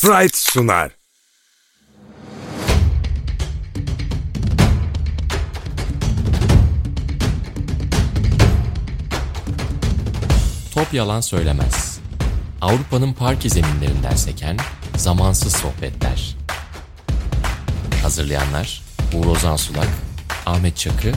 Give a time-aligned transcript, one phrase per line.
[0.00, 0.90] Fright sunar.
[10.74, 11.98] Top yalan söylemez.
[12.60, 14.56] Avrupa'nın parke zeminlerinden seken
[14.96, 16.36] zamansız sohbetler.
[18.02, 18.82] Hazırlayanlar
[19.14, 19.88] Uğur Ozan Sulak,
[20.46, 21.12] Ahmet Çakı,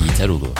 [0.00, 0.50] Yiğiter Ulu.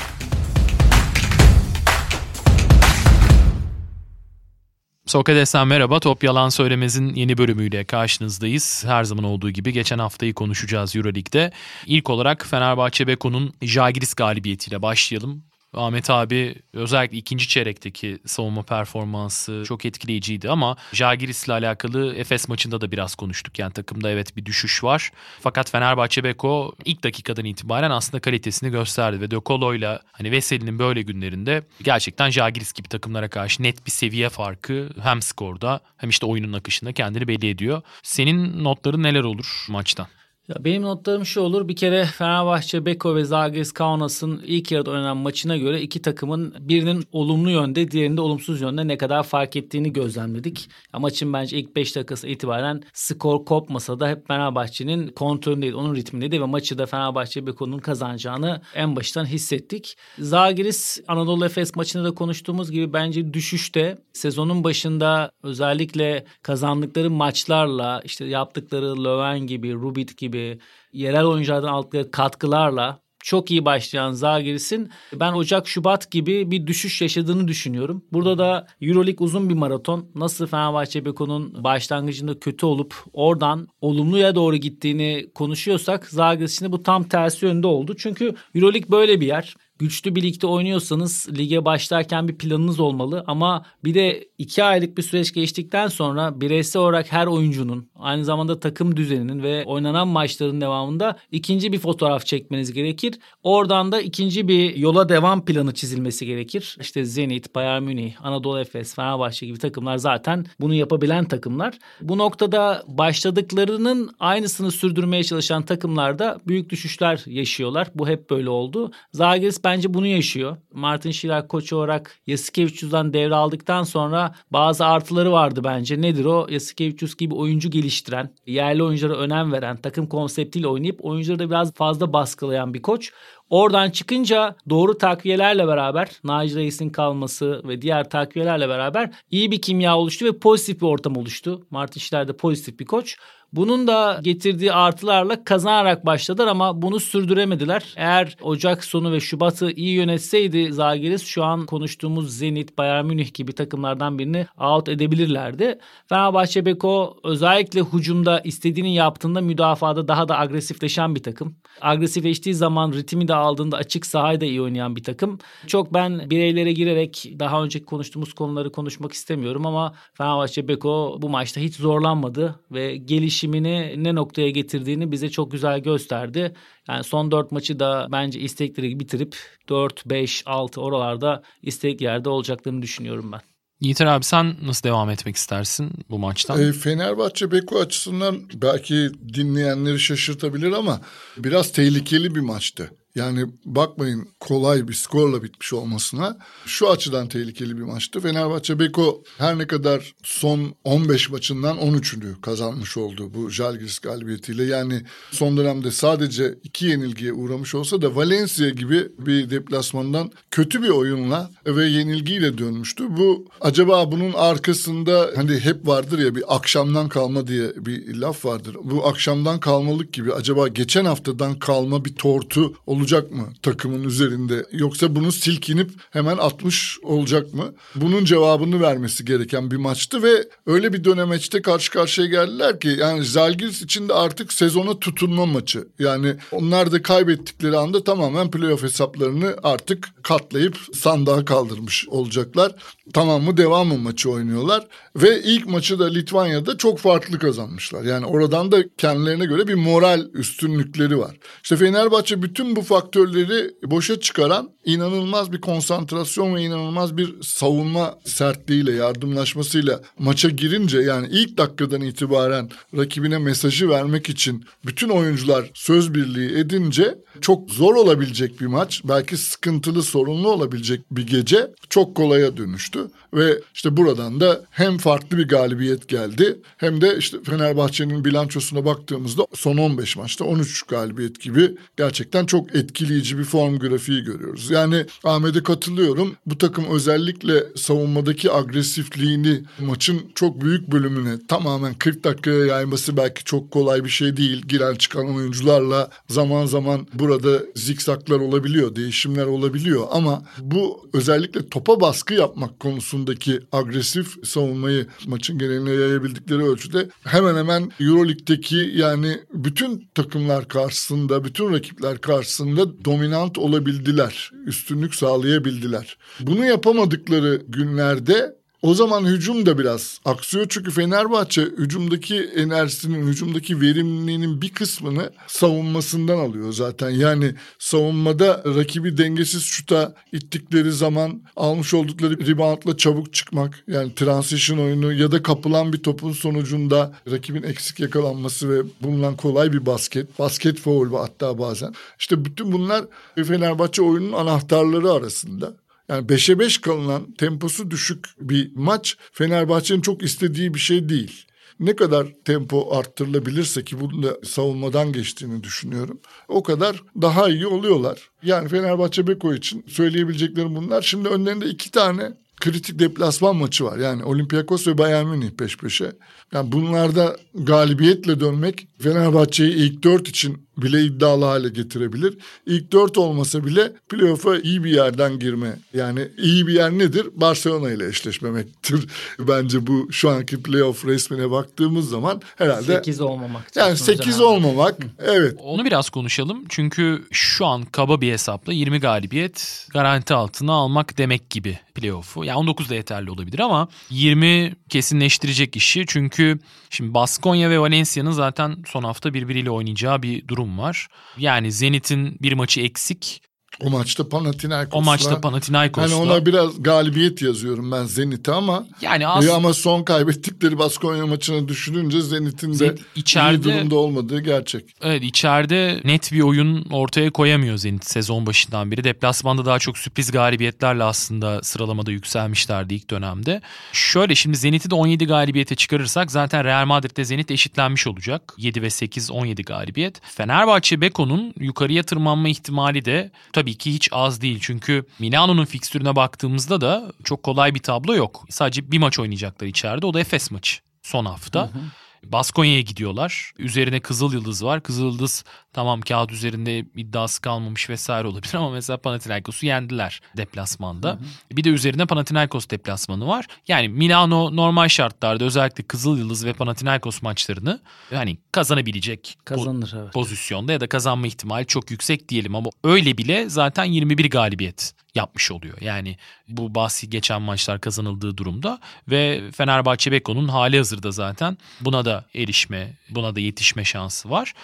[5.07, 6.01] Sokrates'ten merhaba.
[6.01, 8.85] Top Yalan Söylemez'in yeni bölümüyle karşınızdayız.
[8.87, 11.53] Her zaman olduğu gibi geçen haftayı konuşacağız Euroleague'de.
[11.87, 15.45] İlk olarak Fenerbahçe Beko'nun Jagiris galibiyetiyle başlayalım.
[15.77, 22.93] Ahmet abi özellikle ikinci çeyrekteki savunma performansı çok etkileyiciydi ama Jagiris'le alakalı Efes maçında da
[22.93, 23.59] biraz konuştuk.
[23.59, 25.11] Yani takımda evet bir düşüş var.
[25.41, 31.03] Fakat Fenerbahçe Beko ilk dakikadan itibaren aslında kalitesini gösterdi ve De Colo'yla hani Veseli'nin böyle
[31.03, 36.53] günlerinde gerçekten Jagiris gibi takımlara karşı net bir seviye farkı hem skorda hem işte oyunun
[36.53, 37.83] akışında kendini belli ediyor.
[38.03, 40.07] Senin notların neler olur maçtan?
[40.49, 41.69] Ya benim notlarım şu olur.
[41.69, 47.05] Bir kere Fenerbahçe, Beko ve Zagres Kaunas'ın ilk yarıda oynanan maçına göre iki takımın birinin
[47.13, 50.69] olumlu yönde, diğerinde olumsuz yönde ne kadar fark ettiğini gözlemledik.
[50.95, 56.41] Ya maçın bence ilk 5 dakikası itibaren skor kopmasa da hep Fenerbahçe'nin kontrolündeydi, onun ritmindeydi
[56.41, 59.97] ve maçı da Fenerbahçe Beko'nun kazanacağını en baştan hissettik.
[60.19, 68.25] Zagris Anadolu Efes maçında da konuştuğumuz gibi bence düşüşte sezonun başında özellikle kazandıkları maçlarla işte
[68.25, 70.59] yaptıkları Löwen gibi, Rubit gibi gibi
[70.93, 77.49] yerel oyunculardan aldıkları katkılarla çok iyi başlayan Zagiris'in ben Ocak Şubat gibi bir düşüş yaşadığını
[77.49, 78.05] düşünüyorum.
[78.13, 80.07] Burada da EuroLeague uzun bir maraton.
[80.15, 87.47] Nasıl Fenerbahçe Beko'nun başlangıcında kötü olup oradan olumluya doğru gittiğini konuşuyorsak Zagiris'in bu tam tersi
[87.47, 87.95] yönde oldu.
[87.99, 93.95] Çünkü EuroLeague böyle bir yer güçlü birlikte oynuyorsanız lige başlarken bir planınız olmalı ama bir
[93.95, 99.43] de iki aylık bir süreç geçtikten sonra bireysel olarak her oyuncunun aynı zamanda takım düzeninin
[99.43, 103.15] ve oynanan maçların devamında ikinci bir fotoğraf çekmeniz gerekir.
[103.43, 106.77] Oradan da ikinci bir yola devam planı çizilmesi gerekir.
[106.81, 111.79] İşte Zenit, Bayern Münih, Anadolu Efes, Fenerbahçe gibi takımlar zaten bunu yapabilen takımlar.
[112.01, 117.89] Bu noktada başladıklarının aynısını sürdürmeye çalışan takımlarda büyük düşüşler yaşıyorlar.
[117.95, 118.91] Bu hep böyle oldu.
[119.13, 120.57] Zagres bence bunu yaşıyor.
[120.73, 126.01] Martin Şirak koç olarak Yasikevicius'dan devraldıktan sonra bazı artıları vardı bence.
[126.03, 126.47] Nedir o?
[126.51, 132.13] Yasikevicius gibi oyuncu geliştiren, yerli oyunculara önem veren, takım konseptiyle oynayıp oyuncuları da biraz fazla
[132.13, 133.13] baskılayan bir koç.
[133.51, 139.99] Oradan çıkınca doğru takviyelerle beraber Naci Reis'in kalması ve diğer takviyelerle beraber iyi bir kimya
[139.99, 141.67] oluştu ve pozitif bir ortam oluştu.
[141.71, 143.17] Martin Schiller de pozitif bir koç.
[143.53, 147.95] Bunun da getirdiği artılarla kazanarak başladılar ama bunu sürdüremediler.
[147.97, 153.53] Eğer Ocak sonu ve Şubat'ı iyi yönetseydi Zagiris şu an konuştuğumuz Zenit, Bayern Münih gibi
[153.53, 155.79] takımlardan birini out edebilirlerdi.
[156.09, 161.57] Fenerbahçe Beko özellikle hücumda istediğini yaptığında müdafada daha da agresifleşen bir takım.
[161.81, 165.39] Agresifleştiği zaman ritmi de aldığında açık sahayı da iyi oynayan bir takım.
[165.67, 171.61] Çok ben bireylere girerek daha önceki konuştuğumuz konuları konuşmak istemiyorum ama Fenerbahçe Beko bu maçta
[171.61, 176.55] hiç zorlanmadı ve gelişi gelişimini ne noktaya getirdiğini bize çok güzel gösterdi.
[176.89, 179.37] Yani son 4 maçı da bence istekleri bitirip
[179.69, 183.41] 4, 5, 6 oralarda istek yerde olacaklarını düşünüyorum ben.
[183.81, 186.63] Yiğiter abi sen nasıl devam etmek istersin bu maçtan?
[186.63, 191.01] E, Fenerbahçe Beko açısından belki dinleyenleri şaşırtabilir ama
[191.37, 192.91] biraz tehlikeli bir maçtı.
[193.17, 196.39] Yani bakmayın kolay bir skorla bitmiş olmasına.
[196.67, 198.21] Şu açıdan tehlikeli bir maçtı.
[198.21, 204.65] Fenerbahçe Beko her ne kadar son 15 maçından 13'ünü kazanmış oldu bu Jalgiris galibiyetiyle.
[204.65, 210.89] Yani son dönemde sadece iki yenilgiye uğramış olsa da Valencia gibi bir deplasmandan kötü bir
[210.89, 213.17] oyunla ve yenilgiyle dönmüştü.
[213.17, 218.77] Bu acaba bunun arkasında hani hep vardır ya bir akşamdan kalma diye bir laf vardır.
[218.85, 224.67] Bu akşamdan kalmalık gibi acaba geçen haftadan kalma bir tortu olacak olacak mı takımın üzerinde
[224.73, 227.75] yoksa bunu silkinip hemen atmış olacak mı?
[227.95, 233.25] Bunun cevabını vermesi gereken bir maçtı ve öyle bir dönemeçte karşı karşıya geldiler ki yani
[233.25, 235.89] Zalgiris için de artık sezona tutunma maçı.
[235.99, 242.73] Yani onlar da kaybettikleri anda tamamen playoff hesaplarını artık katlayıp sandığa kaldırmış olacaklar.
[243.13, 244.87] Tamam mı devam mı maçı oynuyorlar
[245.17, 248.03] ve ilk maçı da Litvanya'da çok farklı kazanmışlar.
[248.03, 251.37] Yani oradan da kendilerine göre bir moral üstünlükleri var.
[251.63, 258.93] İşte Fenerbahçe bütün bu faktörleri boşa çıkaran inanılmaz bir konsantrasyon ve inanılmaz bir savunma sertliğiyle,
[258.93, 266.59] yardımlaşmasıyla maça girince yani ilk dakikadan itibaren rakibine mesajı vermek için bütün oyuncular söz birliği
[266.59, 273.11] edince çok zor olabilecek bir maç, belki sıkıntılı, sorunlu olabilecek bir gece çok kolaya dönüştü.
[273.35, 279.47] Ve işte buradan da hem farklı bir galibiyet geldi hem de işte Fenerbahçe'nin bilançosuna baktığımızda
[279.55, 284.71] son 15 maçta 13 galibiyet gibi gerçekten çok etkileyici bir form grafiği görüyoruz.
[284.71, 286.37] Yani Ahmet'e katılıyorum.
[286.47, 293.71] Bu takım özellikle savunmadaki agresifliğini maçın çok büyük bölümüne tamamen 40 dakikaya yayması belki çok
[293.71, 294.63] kolay bir şey değil.
[294.69, 302.35] Giren çıkan oyuncularla zaman zaman burada zikzaklar olabiliyor, değişimler olabiliyor ama bu özellikle topa baskı
[302.35, 311.45] yapmak konusundaki agresif savunmayı maçın geneline yayabildikleri ölçüde hemen hemen Euroleague'deki yani bütün takımlar karşısında,
[311.45, 312.66] bütün rakipler karşısında
[313.05, 314.51] dominant olabildiler.
[314.67, 316.19] Üstünlük sağlayabildiler.
[316.41, 324.63] Bunu yapamadıkları günlerde o zaman hücum da biraz aksıyor çünkü Fenerbahçe hücumdaki enerjisinin, hücumdaki verimliliğinin
[324.63, 327.11] bir kısmını savunmasından alıyor zaten.
[327.11, 335.13] Yani savunmada rakibi dengesiz şuta ittikleri zaman almış oldukları reboundla çabuk çıkmak yani transition oyunu
[335.13, 340.81] ya da kapılan bir topun sonucunda rakibin eksik yakalanması ve bulunan kolay bir basket, basket
[340.81, 341.95] foul hatta bazen.
[342.19, 345.75] İşte bütün bunlar Fenerbahçe oyunun anahtarları arasında.
[346.09, 351.47] Yani 5'e 5 kalınan temposu düşük bir maç Fenerbahçe'nin çok istediği bir şey değil.
[351.81, 356.21] Ne kadar tempo arttırılabilirse ki bunun da savunmadan geçtiğini düşünüyorum.
[356.49, 358.31] O kadar daha iyi oluyorlar.
[358.43, 361.03] Yani Fenerbahçe Beko için söyleyebileceklerim bunlar.
[361.03, 363.99] Şimdi önlerinde iki tane kritik deplasman maçı var.
[363.99, 366.13] Yani Olympiakos ve Bayern Münih peş peşe.
[366.53, 372.39] Yani bunlarda galibiyetle dönmek Fenerbahçe'yi ilk dört için bile iddialı hale getirebilir.
[372.67, 375.79] İlk dört olmasa bile playoff'a iyi bir yerden girme.
[375.95, 377.27] Yani iyi bir yer nedir?
[377.35, 379.07] Barcelona ile eşleşmemektir.
[379.39, 382.97] Bence bu şu anki playoff resmine baktığımız zaman herhalde...
[382.97, 383.77] 8 olmamak.
[383.77, 384.97] Yani 8 olmamak.
[385.19, 385.55] Evet.
[385.63, 386.65] Onu biraz konuşalım.
[386.69, 392.45] Çünkü şu an kaba bir hesapla 20 galibiyet garanti altına almak demek gibi playoff'u.
[392.45, 396.05] Yani 19 da yeterli olabilir ama 20 kesinleştirecek işi.
[396.07, 396.59] Çünkü
[396.91, 401.09] şimdi Baskonya ve Valencia'nın zaten son hafta birbiriyle oynayacağı bir durum var.
[401.39, 403.43] Yani Zenit'in bir maçı eksik.
[403.81, 404.99] O maçta Panathinaikos'la.
[404.99, 406.03] O maçta Panathinaikos'la.
[406.03, 408.87] Hani ona biraz galibiyet yazıyorum ben Zenit'e ama.
[409.01, 409.47] Yani az...
[409.47, 414.85] E ama son kaybettikleri Baskonya maçını düşününce Zenit'in de Zenit içeride, iyi durumda olmadığı gerçek.
[415.03, 419.05] Evet içeride net bir oyun ortaya koyamıyor Zenit sezon başından beri.
[419.05, 423.61] Deplasmanda daha çok sürpriz galibiyetlerle aslında sıralamada yükselmişlerdi ilk dönemde.
[423.93, 428.55] Şöyle şimdi Zenit'i de 17 galibiyete çıkarırsak zaten Real Madrid'de Zenit eşitlenmiş olacak.
[428.59, 430.21] 7 ve 8 17 galibiyet.
[430.23, 434.59] Fenerbahçe Beko'nun yukarıya tırmanma ihtimali de tabii ki hiç az değil.
[434.63, 438.45] Çünkü Milano'nun fikstürüne baktığımızda da çok kolay bir tablo yok.
[438.51, 440.07] Sadece bir maç oynayacaklar içeride.
[440.07, 441.61] O da Efes maçı son hafta.
[441.61, 441.83] Hı hı.
[442.33, 443.53] Baskonya'ya gidiyorlar.
[443.59, 444.83] Üzerine Kızıl Yıldız var.
[444.83, 451.09] Kızıl Yıldız tamam kağıt üzerinde iddiası kalmamış vesaire olabilir ama mesela Panathinaikos'u yendiler deplasmanda.
[451.09, 451.57] Hı hı.
[451.57, 453.47] Bir de üzerine Panathinaikos deplasmanı var.
[453.69, 457.81] Yani Milano normal şartlarda özellikle Kızıl Yıldız ve Panathinaikos maçlarını
[458.11, 460.13] hani kazanabilecek Kazanır, evet.
[460.13, 465.51] pozisyonda ya da kazanma ihtimali çok yüksek diyelim ama öyle bile zaten 21 galibiyet yapmış
[465.51, 465.81] oluyor.
[465.81, 466.17] Yani
[466.49, 468.79] bu bahsi geçen maçlar kazanıldığı durumda
[469.09, 474.55] ve Fenerbahçe Beko'nun hali hazırda zaten buna da erişme, buna da yetişme şansı var.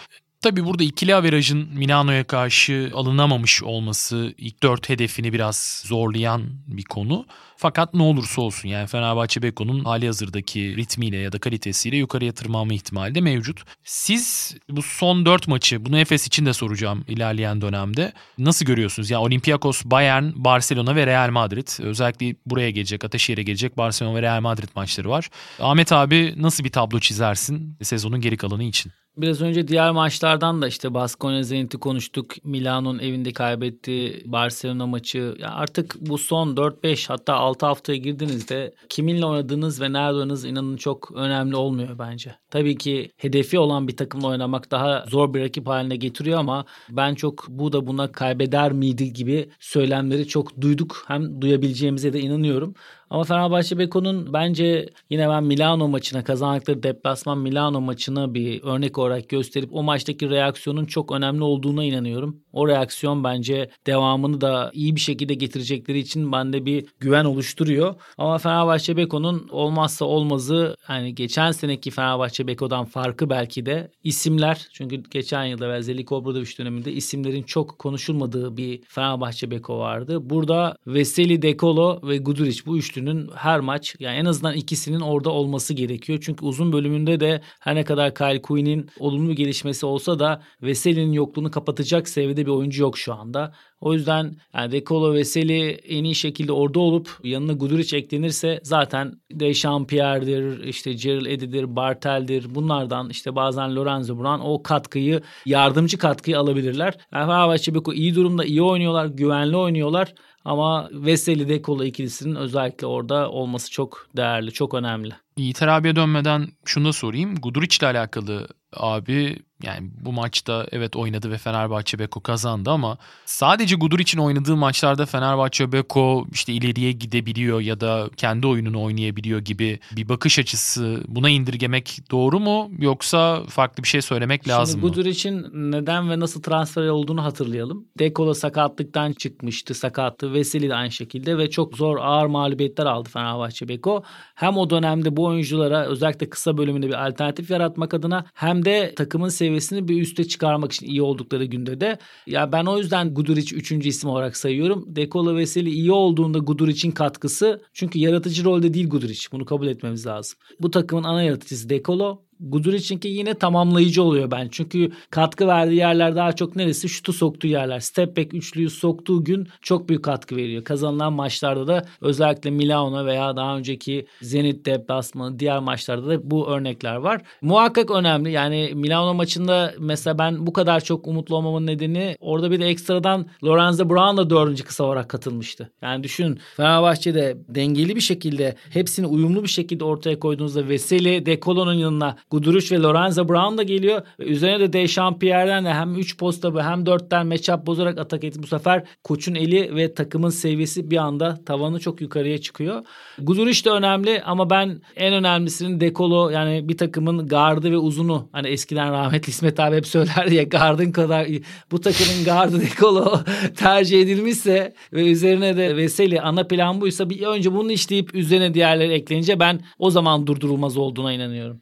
[0.42, 7.26] Tabii burada ikili averajın Milano'ya karşı alınamamış olması ilk dört hedefini biraz zorlayan bir konu.
[7.56, 12.74] Fakat ne olursa olsun yani Fenerbahçe Beko'nun hali hazırdaki ritmiyle ya da kalitesiyle yukarıya tırmanma
[12.74, 13.62] ihtimali de mevcut.
[13.84, 18.12] Siz bu son dört maçı bunu Efes için de soracağım ilerleyen dönemde.
[18.38, 19.10] Nasıl görüyorsunuz?
[19.10, 21.68] Yani Olympiakos, Bayern, Barcelona ve Real Madrid.
[21.80, 25.30] Özellikle buraya gelecek, Ateşehir'e gelecek Barcelona ve Real Madrid maçları var.
[25.60, 28.92] Ahmet abi nasıl bir tablo çizersin sezonun geri kalanı için?
[29.16, 32.44] Biraz önce diğer maçlardan da işte Baskonya Zenit'i konuştuk.
[32.44, 35.34] Milano'nun evinde kaybettiği Barcelona maçı.
[35.38, 40.76] Ya artık bu son 4-5 hatta 6 haftaya girdiğinizde kiminle oynadığınız ve nerede oynadığınız inanın
[40.76, 42.34] çok önemli olmuyor bence.
[42.50, 47.14] Tabii ki hedefi olan bir takımla oynamak daha zor bir rakip haline getiriyor ama ben
[47.14, 51.04] çok bu da buna kaybeder miydi gibi söylemleri çok duyduk.
[51.06, 52.74] Hem duyabileceğimize de inanıyorum.
[53.12, 59.28] Ama Fenerbahçe Beko'nun bence yine ben Milano maçına kazandıkları deplasman Milano maçına bir örnek olarak
[59.28, 62.40] gösterip o maçtaki reaksiyonun çok önemli olduğuna inanıyorum.
[62.52, 67.94] O reaksiyon bence devamını da iyi bir şekilde getirecekleri için bende bir güven oluşturuyor.
[68.18, 74.66] Ama Fenerbahçe Beko'nun olmazsa olmazı yani geçen seneki Fenerbahçe Beko'dan farkı belki de isimler.
[74.72, 80.30] Çünkü geçen yılda ve Zelik Obradoviç döneminde isimlerin çok konuşulmadığı bir Fenerbahçe Beko vardı.
[80.30, 85.74] Burada Veseli Dekolo ve Guduric bu üçlünün her maç yani en azından ikisinin orada olması
[85.74, 86.18] gerekiyor.
[86.22, 91.50] Çünkü uzun bölümünde de her ne kadar Kyle Quinn'in olumlu gelişmesi olsa da Veseli'nin yokluğunu
[91.50, 93.54] kapatacak seviyede bir oyuncu yok şu anda.
[93.82, 100.64] O yüzden yani Dekolo Veseli en iyi şekilde orada olup yanına Guduric eklenirse zaten Dechampierre'dir,
[100.64, 102.54] işte Gerald Eddy'dir, Bartel'dir.
[102.54, 106.94] Bunlardan işte bazen Lorenzo Brown o katkıyı, yardımcı katkıyı alabilirler.
[107.12, 110.14] Yani Fenerbahçe Beko iyi durumda, iyi oynuyorlar, güvenli oynuyorlar.
[110.44, 115.14] Ama Veseli Dekolo ikilisinin özellikle orada olması çok değerli, çok önemli.
[115.36, 117.34] Yiğiter abiye dönmeden şunu da sorayım.
[117.34, 123.76] Guduric ile alakalı abi yani bu maçta evet oynadı ve Fenerbahçe Beko kazandı ama sadece
[123.76, 129.78] Gudur için oynadığı maçlarda Fenerbahçe Beko işte ileriye gidebiliyor ya da kendi oyununu oynayabiliyor gibi
[129.96, 134.92] bir bakış açısı buna indirgemek doğru mu yoksa farklı bir şey söylemek lazım Şimdi mı?
[134.92, 137.86] Gudur için neden ve nasıl transfer olduğunu hatırlayalım.
[137.98, 140.32] Dekola sakatlıktan çıkmıştı sakattı.
[140.32, 144.02] Veseli de aynı şekilde ve çok zor ağır mağlubiyetler aldı Fenerbahçe Beko.
[144.34, 149.28] Hem o dönemde bu oyunculara özellikle kısa bölümünde bir alternatif yaratmak adına hem de takımın
[149.28, 151.98] seviyesini seviyesini bir üste çıkarmak için iyi oldukları günde de.
[152.26, 154.84] Ya ben o yüzden Guduric üçüncü isim olarak sayıyorum.
[154.88, 157.62] Dekola Veseli iyi olduğunda Guduric'in katkısı.
[157.72, 159.28] Çünkü yaratıcı rolde değil Guduric.
[159.32, 160.38] Bunu kabul etmemiz lazım.
[160.60, 162.22] Bu takımın ana yaratıcısı Dekolo.
[162.42, 164.48] Guduric'inki yine tamamlayıcı oluyor ben.
[164.50, 166.88] Çünkü katkı verdiği yerler daha çok neresi?
[166.88, 167.80] Şutu soktuğu yerler.
[167.80, 170.64] Step back üçlüyü soktuğu gün çok büyük katkı veriyor.
[170.64, 176.96] Kazanılan maçlarda da özellikle Milano veya daha önceki Zenit deplasmanı diğer maçlarda da bu örnekler
[176.96, 177.22] var.
[177.42, 178.30] Muhakkak önemli.
[178.30, 183.26] Yani Milano maçında mesela ben bu kadar çok umutlu olmamın nedeni orada bir de ekstradan
[183.44, 185.70] Lorenzo Brown da dördüncü kısa olarak katılmıştı.
[185.82, 192.16] Yani düşün Fenerbahçe'de dengeli bir şekilde hepsini uyumlu bir şekilde ortaya koyduğunuzda Veseli Dekolo'nun yanına
[192.32, 194.02] Guduric ve Lorenzo Brown da geliyor.
[194.20, 198.42] Ve üzerine de Dechampierre'den de hem 3 posta hem 4'ten matchup bozarak atak etti.
[198.42, 202.82] Bu sefer koçun eli ve takımın seviyesi bir anda tavanı çok yukarıya çıkıyor.
[203.18, 208.28] Guduric de önemli ama ben en önemlisinin dekolo yani bir takımın gardı ve uzunu.
[208.32, 211.26] Hani eskiden rahmetli İsmet abi hep söylerdi ya gardın kadar
[211.70, 213.18] bu takımın gardı dekolo
[213.56, 218.92] tercih edilmişse ve üzerine de Veseli ana plan buysa bir önce bunu işleyip üzerine diğerleri
[218.92, 221.60] eklenince ben o zaman durdurulmaz olduğuna inanıyorum.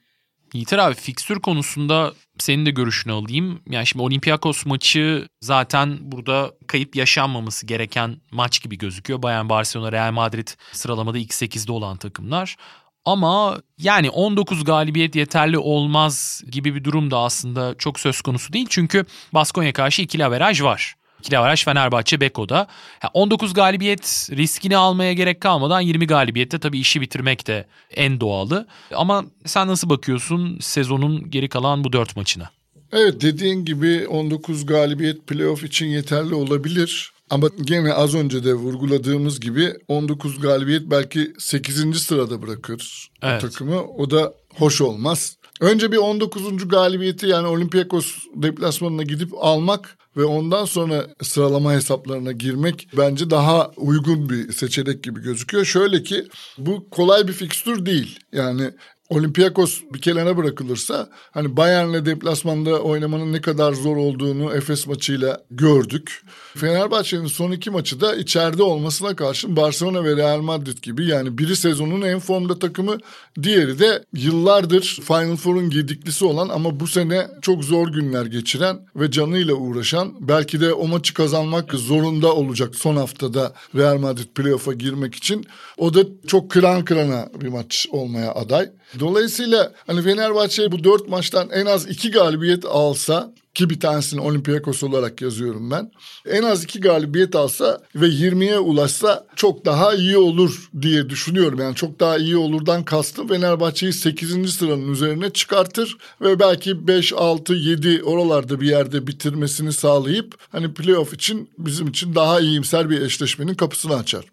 [0.52, 3.62] Yiğiter abi fikstür konusunda senin de görüşünü alayım.
[3.70, 9.22] Yani şimdi Olympiakos maçı zaten burada kayıp yaşanmaması gereken maç gibi gözüküyor.
[9.22, 12.56] Bayern Barcelona, Real Madrid sıralamada ilk 8'de olan takımlar.
[13.04, 18.66] Ama yani 19 galibiyet yeterli olmaz gibi bir durum da aslında çok söz konusu değil.
[18.70, 19.04] Çünkü
[19.34, 20.94] Baskonya karşı ikili averaj var.
[21.20, 22.66] İkili avaraj Fenerbahçe Beko'da.
[23.14, 28.66] 19 galibiyet riskini almaya gerek kalmadan 20 galibiyette tabii işi bitirmek de en doğalı.
[28.94, 32.50] Ama sen nasıl bakıyorsun sezonun geri kalan bu 4 maçına?
[32.92, 37.12] Evet dediğin gibi 19 galibiyet playoff için yeterli olabilir.
[37.30, 42.02] Ama gene az önce de vurguladığımız gibi 19 galibiyet belki 8.
[42.02, 43.44] sırada bırakır evet.
[43.44, 43.82] o takımı.
[43.82, 45.36] O da hoş olmaz.
[45.60, 46.68] Önce bir 19.
[46.68, 54.30] galibiyeti yani Olympiakos deplasmanına gidip almak ve ondan sonra sıralama hesaplarına girmek bence daha uygun
[54.30, 55.64] bir seçenek gibi gözüküyor.
[55.64, 56.26] Şöyle ki
[56.58, 58.18] bu kolay bir fikstür değil.
[58.32, 58.70] Yani
[59.10, 66.22] Olympiakos bir kenara bırakılırsa hani Bayern'le deplasmanda oynamanın ne kadar zor olduğunu Efes maçıyla gördük.
[66.56, 71.56] Fenerbahçe'nin son iki maçı da içeride olmasına karşın Barcelona ve Real Madrid gibi yani biri
[71.56, 72.98] sezonun en formda takımı
[73.42, 79.10] diğeri de yıllardır Final Four'un gediklisi olan ama bu sene çok zor günler geçiren ve
[79.10, 85.14] canıyla uğraşan belki de o maçı kazanmak zorunda olacak son haftada Real Madrid playoff'a girmek
[85.14, 85.46] için.
[85.78, 88.70] O da çok kıran kırana bir maç olmaya aday.
[89.00, 94.82] Dolayısıyla hani Fenerbahçe bu dört maçtan en az iki galibiyet alsa ki bir tanesini Olympiakos
[94.82, 95.90] olarak yazıyorum ben.
[96.26, 101.60] En az iki galibiyet alsa ve 20'ye ulaşsa çok daha iyi olur diye düşünüyorum.
[101.60, 104.54] Yani çok daha iyi olurdan kastım Fenerbahçe'yi 8.
[104.54, 111.14] sıranın üzerine çıkartır ve belki 5, 6, 7 oralarda bir yerde bitirmesini sağlayıp hani playoff
[111.14, 114.24] için bizim için daha iyimser bir eşleşmenin kapısını açar.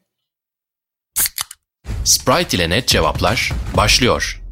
[2.03, 4.47] Sprite ile net cevaplar başlıyor.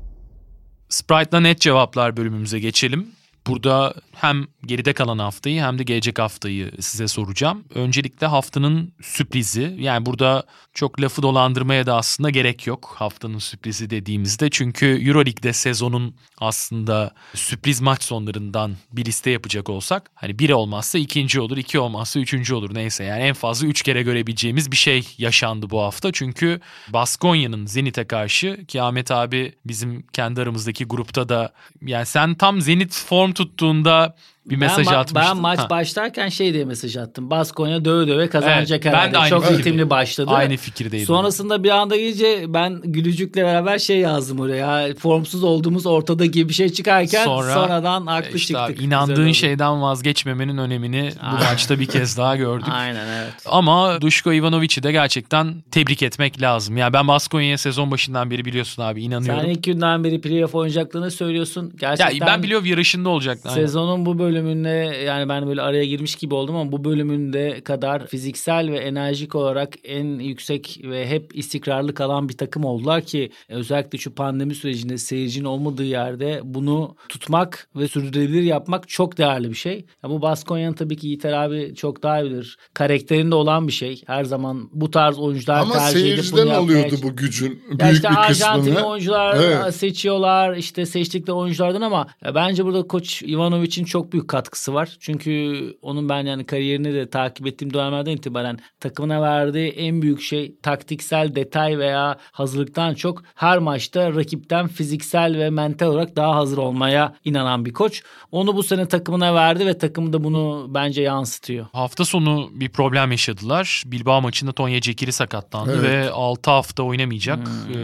[0.96, 3.08] Sprite'la net cevaplar bölümümüze geçelim.
[3.48, 7.64] Burada hem geride kalan haftayı hem de gelecek haftayı size soracağım.
[7.76, 9.76] Öncelikle haftanın sürprizi.
[9.80, 10.44] Yani burada
[10.74, 14.50] çok lafı dolandırmaya da aslında gerek yok haftanın sürprizi dediğimizde.
[14.50, 21.42] Çünkü Euroleague'de sezonun aslında sürpriz maç sonlarından bir liste yapacak olsak hani biri olmazsa ikinci
[21.42, 23.04] olur, iki olmazsa üçüncü olur neyse.
[23.04, 26.12] Yani en fazla üç kere görebileceğimiz bir şey yaşandı bu hafta.
[26.12, 32.62] Çünkü Baskonya'nın Zenit'e karşı ki Ahmet abi bizim kendi aramızdaki grupta da yani sen tam
[32.62, 34.18] Zenit form tuttuğunda up.
[34.46, 35.32] Bir mesaj ben, atmıştın.
[35.32, 35.70] Ben maç Ha.
[35.70, 37.30] başlarken şey diye mesaj attım.
[37.30, 39.14] Baskonya döve döve kazanacak Evet, ben herhalde.
[39.14, 39.66] de aynı Çok fikirdeyim.
[39.66, 40.32] ritimli başladı.
[40.34, 41.06] Aynı fikirdeydim.
[41.08, 44.96] Sonrasında bir anda gelince ben Gülücük'le beraber şey yazdım oraya.
[44.96, 48.82] Formsuz olduğumuz ortada gibi bir şey çıkarken Sonra, sonradan haklı işte çıktık.
[48.82, 52.68] inandığın şeyden vazgeçmemenin önemini bu maçta bir kez daha gördük.
[52.72, 53.34] Aynen evet.
[53.46, 56.78] Ama Duško Ivanovic'i de gerçekten tebrik etmek lazım.
[56.78, 59.42] Yani ben Baskonya'ya sezon başından beri biliyorsun abi inanıyorum.
[59.42, 61.64] Sen ilk günden beri playoff oynayacaklarını söylüyorsun.
[61.82, 63.40] ya Gerçekten ben playoff yarışında olacak.
[63.46, 63.56] Aynen.
[63.56, 64.70] Sezonun bu bölümünde
[65.06, 69.74] yani ben böyle araya girmiş gibi oldum ama bu bölümünde kadar fiziksel ve enerjik olarak
[69.84, 75.46] en yüksek ve hep istikrarlı kalan bir takım oldular ki özellikle şu pandemi sürecinde seyircinin
[75.46, 79.86] olmadığı yerde bunu tutmak ve sürdürülebilir yapmak çok değerli bir şey.
[80.04, 82.58] Ya bu Baskonya'nın tabii ki Yiğiter abi çok daha bilir.
[82.74, 84.02] Karakterinde olan bir şey.
[84.08, 87.80] Her zaman bu tarz oyuncular Ama tercih edip bunu seyirciden yapmaya oluyordu bu gücün ya
[87.80, 89.76] büyük işte bir Arjantinli oyuncular Evet.
[89.76, 94.98] seçiyorlar işte seçtikleri oyunculardan ama ya bence burada koç Ivanovic'in çok büyük katkısı var.
[95.00, 100.56] Çünkü onun ben yani kariyerini de takip ettiğim dönemlerden itibaren takımına verdiği en büyük şey
[100.64, 107.16] taktiksel detay veya hazırlıktan çok her maçta rakipten fiziksel ve mental olarak daha hazır olmaya
[107.26, 108.04] inanan bir koç.
[108.32, 111.66] Onu bu sene takımına verdi ve takım da bunu bence yansıtıyor.
[111.74, 113.84] Hafta sonu bir problem yaşadılar.
[113.86, 115.84] Bilbao maçında Tonya Cekiri sakatlandı Evet.
[115.84, 117.40] ve 6 hafta oynamayacak.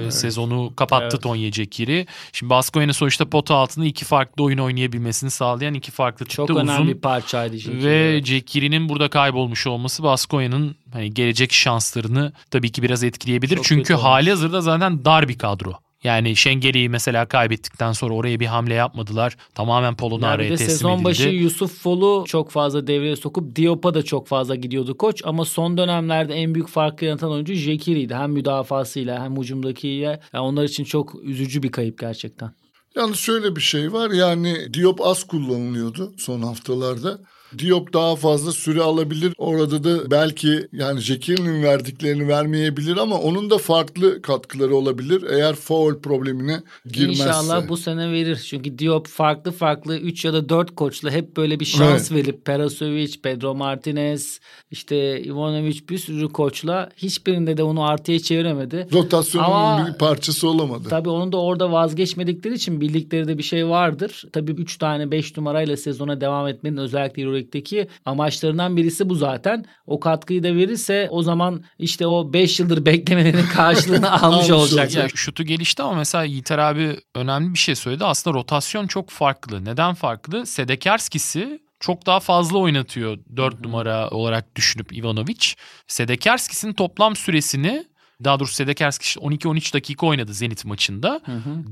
[0.07, 1.23] Ee, Sezonu kapattı Evet.
[1.23, 2.07] Tonya Cekiri.
[2.33, 6.81] Şimdi Baskonya'nın sonuçta pota altında iki farklı oyun oynayabilmesini sağlayan iki farklı Çok tipte önemli
[6.81, 7.59] uzun bir parçaydı.
[7.59, 7.85] çünkü.
[7.85, 13.55] ve Cekiri'nin burada kaybolmuş olması Baskonya'nın hani gelecek şanslarını tabii ki biraz etkileyebilir.
[13.55, 15.73] Çok Çünkü hali hazırda zaten dar bir kadro.
[16.03, 19.37] Yani Şengeli'yi mesela kaybettikten sonra oraya bir hamle yapmadılar.
[19.55, 21.05] Tamamen Polonara'ya de teslim sezon edildi.
[21.05, 25.21] başı Yusuf Fol'u çok fazla devreye sokup Diop'a da çok fazla gidiyordu koç.
[25.25, 28.15] Ama son dönemlerde en büyük farkı yaratan oyuncu Jekiri'ydi.
[28.15, 30.19] Hem müdafasıyla hem hücumdakiyle.
[30.33, 32.51] Yani onlar için çok üzücü bir kayıp gerçekten.
[32.95, 37.19] Yalnız şöyle bir şey var yani Diop az kullanılıyordu son haftalarda.
[37.57, 39.33] Diop daha fazla süre alabilir.
[39.37, 45.23] Orada da belki yani Jekir'in verdiklerini vermeyebilir ama onun da farklı katkıları olabilir.
[45.29, 47.23] Eğer foul problemine girmezse.
[47.23, 48.45] İnşallah bu sene verir.
[48.49, 53.21] Çünkü Diop farklı farklı 3 ya da 4 koçla hep böyle bir şans verip Perasovic,
[53.23, 54.39] Pedro Martinez,
[54.71, 58.87] işte Ivanovic bir sürü koçla hiçbirinde de onu artıya çeviremedi.
[58.93, 60.89] Rotasyonun Ama- bir parçası olamadı.
[60.89, 64.23] Tabii onun da orada vazgeçmedikleri için bildikleri de bir şey vardır.
[64.33, 69.65] Tabii 3 tane 5 numarayla sezona devam etmenin özellikle Euroleague'deki amaçlarından birisi bu zaten.
[69.87, 74.79] O katkıyı da verirse o zaman işte o 5 yıldır beklemenin karşılığını almış Almış olacak.
[74.85, 75.03] olacak.
[75.03, 78.05] Ya şutu gelişti ama mesela Yiğiter abi önemli bir şey söyledi.
[78.05, 79.65] Aslında rotasyon çok farklı.
[79.65, 80.45] Neden farklı?
[80.45, 85.47] Sedekerskis'i çok daha fazla oynatıyor 4 numara olarak düşünüp Ivanovic.
[85.87, 87.85] Sedekerskis'in toplam süresini
[88.23, 91.21] daha doğrusu Sedekerski 12-13 dakika oynadı Zenit maçında.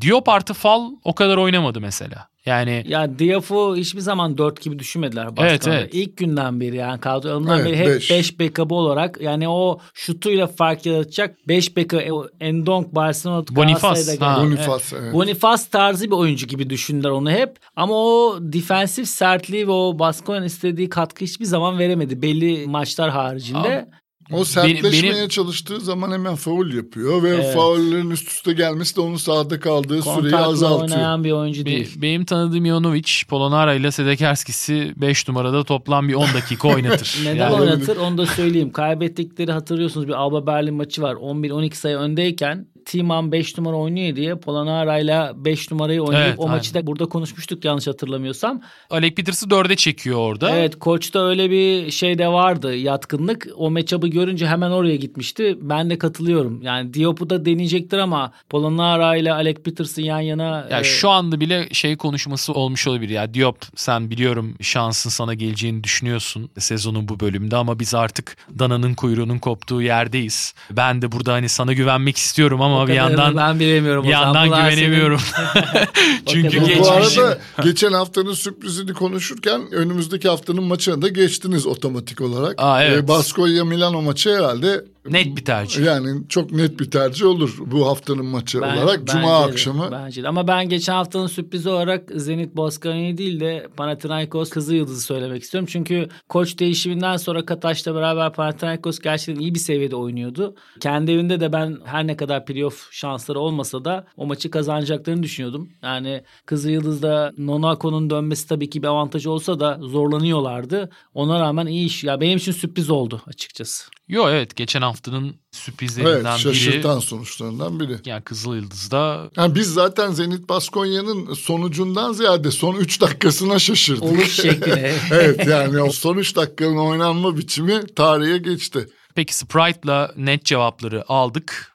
[0.02, 2.28] Diop artı Fal o kadar oynamadı mesela.
[2.46, 5.80] Yani Ya Diaf'u hiçbir zaman 4 gibi düşünmediler Evet, Baskonya'da.
[5.82, 5.94] evet.
[5.94, 8.12] İlk günden beri yani kadro alımından Evet, beri hep beş.
[8.12, 12.10] 5 backup'ı olarak yani o şutuyla fark yaratacak 5 backup e,
[12.46, 14.42] Endonk Barcelona Bonifaz, ha.
[14.44, 15.14] Bonifaz evet.
[15.14, 17.58] Bonifaz tarzı bir oyuncu gibi düşündüler onu hep.
[17.76, 22.22] Ama o defensif sertliği ve o Baskonya'nın istediği katkı hiçbir zaman veremedi.
[22.22, 23.90] Belli maçlar haricinde.
[24.34, 27.54] O sertleşmeye benim- çalıştığı zaman hemen faul yapıyor ve Evet.
[27.56, 30.82] faullerin üst üste gelmesi de onun sahada kaldığı süreyi Kontakla azaltıyor.
[30.98, 31.94] oynayan bir oyuncu be- değil.
[32.02, 37.20] benim tanıdığım Ivanovic, Polonara ile Sedekerskis'i 5 numarada toplam bir 10 dakika oynatır.
[37.26, 38.72] Neden Yani- oynatır onu da söyleyeyim.
[38.72, 41.16] Kaybettikleri hatırlıyorsunuz bir Alba Berlin maçı var.
[41.16, 46.48] 11-12 sayı öndeyken Timan 5 numara oynuyor diye Polonara ile 5 numarayı oynayıp Evet, o
[46.48, 48.62] maçı da burada konuşmuştuk yanlış hatırlamıyorsam.
[48.90, 50.50] Alec Peters'ı 4'e çekiyor orada.
[50.58, 53.48] Evet koçta öyle bir şey de vardı yatkınlık.
[53.56, 55.58] O matchup'ı görünce hemen oraya gitmişti.
[55.62, 56.62] Ben de katılıyorum.
[56.62, 61.40] Yani Diop'u da deneyecektir ama Polonara ile Alec Peters'ın yan yana Ya e, şu anda
[61.40, 67.20] bile şey konuşması olmuş olabilir ya Diop sen biliyorum şansın sana geleceğini düşünüyorsun sezonun bu
[67.20, 70.54] bölümde ama biz artık dananın kuyruğunun koptuğu yerdeyiz.
[70.72, 74.04] Ben de burada hani sana güvenmek istiyorum ama o bir yandan ben bilemiyorum.
[74.04, 74.26] bir o zaman.
[74.26, 75.20] yandan Bunlar senin- güvenemiyorum.
[76.26, 82.54] Çünkü Bu- bu arada geçen haftanın sürprizini konuşurken önümüzdeki haftanın maçına da geçtiniz otomatik olarak.
[82.58, 83.04] Aa, evet.
[83.04, 85.86] Ee, Baskonya Milano maçı herhalde Net bir tercih.
[85.86, 89.08] Yani çok net bir tercih olur bu haftanın maçı Ben- olarak.
[89.08, 89.90] Cuma bence de, akşamı.
[89.92, 90.28] bence de.
[90.28, 95.68] Ama ben geçen haftanın sürprizi olarak Zenit Bozkır'ı değil de Panathinaikos Kızıl Yıldız'ı söylemek istiyorum.
[95.72, 100.56] Çünkü koç değişiminden sonra Kataş'la beraber Panathinaikos gerçekten iyi bir seviyede oynuyordu.
[100.80, 105.70] Kendi evinde de ben her ne kadar playoff şansları olmasa da o maçı kazanacaklarını düşünüyordum.
[105.84, 110.90] Yani Kızıl Yıldız'da Nonako'nun dönmesi tabii ki bir avantaj olsa da zorlanıyorlardı.
[111.14, 112.04] Ona rağmen iyi iş.
[112.04, 113.90] Ya benim için sürpriz oldu açıkçası.
[114.10, 116.42] Yo evet geçen haftanın Evet sürprizlerinden biri.
[116.42, 117.98] şaşırtan sonuçlarından biri.
[118.06, 124.04] Yani Kızıl Yıldız'da Yani biz zaten Zenit Baskonya'nın sonucundan ziyade son 3 dakikasına şaşırdık.
[124.04, 124.94] Oluş şekline.
[125.12, 128.88] evet yani o son 3 dakikanın oynanma biçimi tarihe geçti.
[129.16, 131.74] peki Sprite'la net cevapları aldık.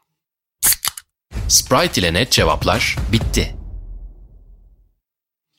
[1.49, 3.57] Sprite ile net cevaplar bitti.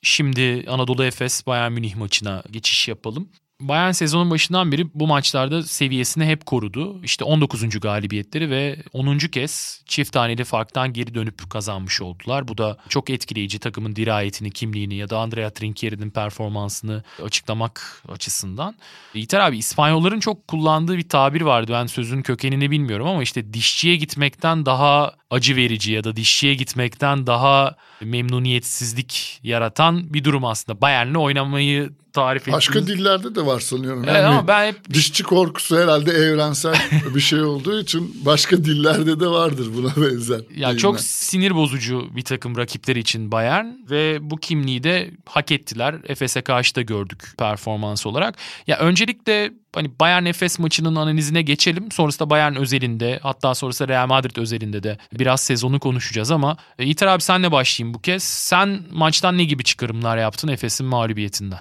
[0.02, 3.28] Şimdi Anadolu Efes Bayern Münih maçına geçiş yapalım.
[3.60, 7.00] Bayern sezonun başından beri bu maçlarda seviyesini hep korudu.
[7.02, 7.80] İşte 19.
[7.80, 9.18] galibiyetleri ve 10.
[9.18, 12.48] kez çift taneli farktan geri dönüp kazanmış oldular.
[12.48, 18.74] Bu da çok etkileyici takımın dirayetini, kimliğini ya da Andrea Trinchieri'nin performansını açıklamak açısından.
[19.14, 21.72] Yiğiter abi İspanyolların çok kullandığı bir tabir vardı.
[21.72, 27.26] Ben sözün kökenini bilmiyorum ama işte dişçiye gitmekten daha acı verici ya da dişçiye gitmekten
[27.26, 30.80] daha memnuniyetsizlik yaratan bir durum aslında.
[30.80, 34.04] Bayern'le oynamayı tarif Başka ettiğimiz- dillerde de var sanıyorum.
[34.04, 36.74] Evet Yani ama ben hep dişçi korkusu herhalde evrensel
[37.14, 40.36] bir şey olduğu için başka dillerde de vardır buna benzer.
[40.38, 40.76] ya deyimler.
[40.78, 45.94] çok sinir bozucu bir takım rakipleri için Bayern ve bu kimliği de hak ettiler.
[46.08, 48.34] Efes'e karşı da gördük performans olarak.
[48.66, 51.90] Ya öncelikle hani Bayern Efes maçının analizine geçelim.
[51.90, 57.06] Sonrasında Bayern özelinde hatta sonrasında Real Madrid özelinde de biraz sezonu konuşacağız ama e, Yiğiter
[57.06, 58.22] abi senle başlayayım bu kez.
[58.22, 61.60] Sen maçtan ne gibi çıkarımlar yaptın Efes'in mağlubiyetinden?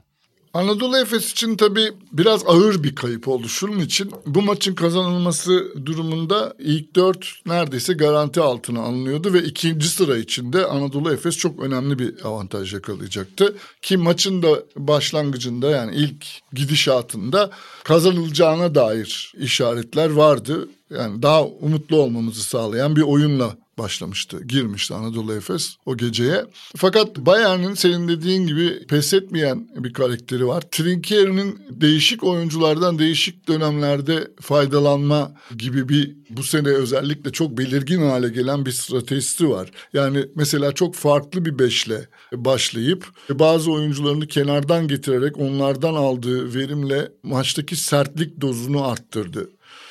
[0.56, 3.48] Anadolu Efes için tabii biraz ağır bir kayıp oldu.
[3.48, 10.18] Şunun için bu maçın kazanılması durumunda ilk dört neredeyse garanti altına alınıyordu ve ikinci sıra
[10.18, 13.56] içinde Anadolu Efes çok önemli bir avantaj yakalayacaktı.
[13.82, 17.50] Ki maçın da başlangıcında yani ilk gidişatında
[17.84, 20.70] kazanılacağına dair işaretler vardı.
[20.90, 24.44] Yani daha umutlu olmamızı sağlayan bir oyunla başlamıştı.
[24.44, 26.46] Girmişti Anadolu Efes o geceye.
[26.76, 30.64] Fakat Bayern'in senin dediğin gibi pes etmeyen bir karakteri var.
[30.72, 38.66] Trinkieri'nin değişik oyunculardan değişik dönemlerde faydalanma gibi bir bu sene özellikle çok belirgin hale gelen
[38.66, 39.72] bir stratejisi var.
[39.94, 47.76] Yani mesela çok farklı bir beşle başlayıp bazı oyuncularını kenardan getirerek onlardan aldığı verimle maçtaki
[47.76, 49.50] sertlik dozunu arttırdı.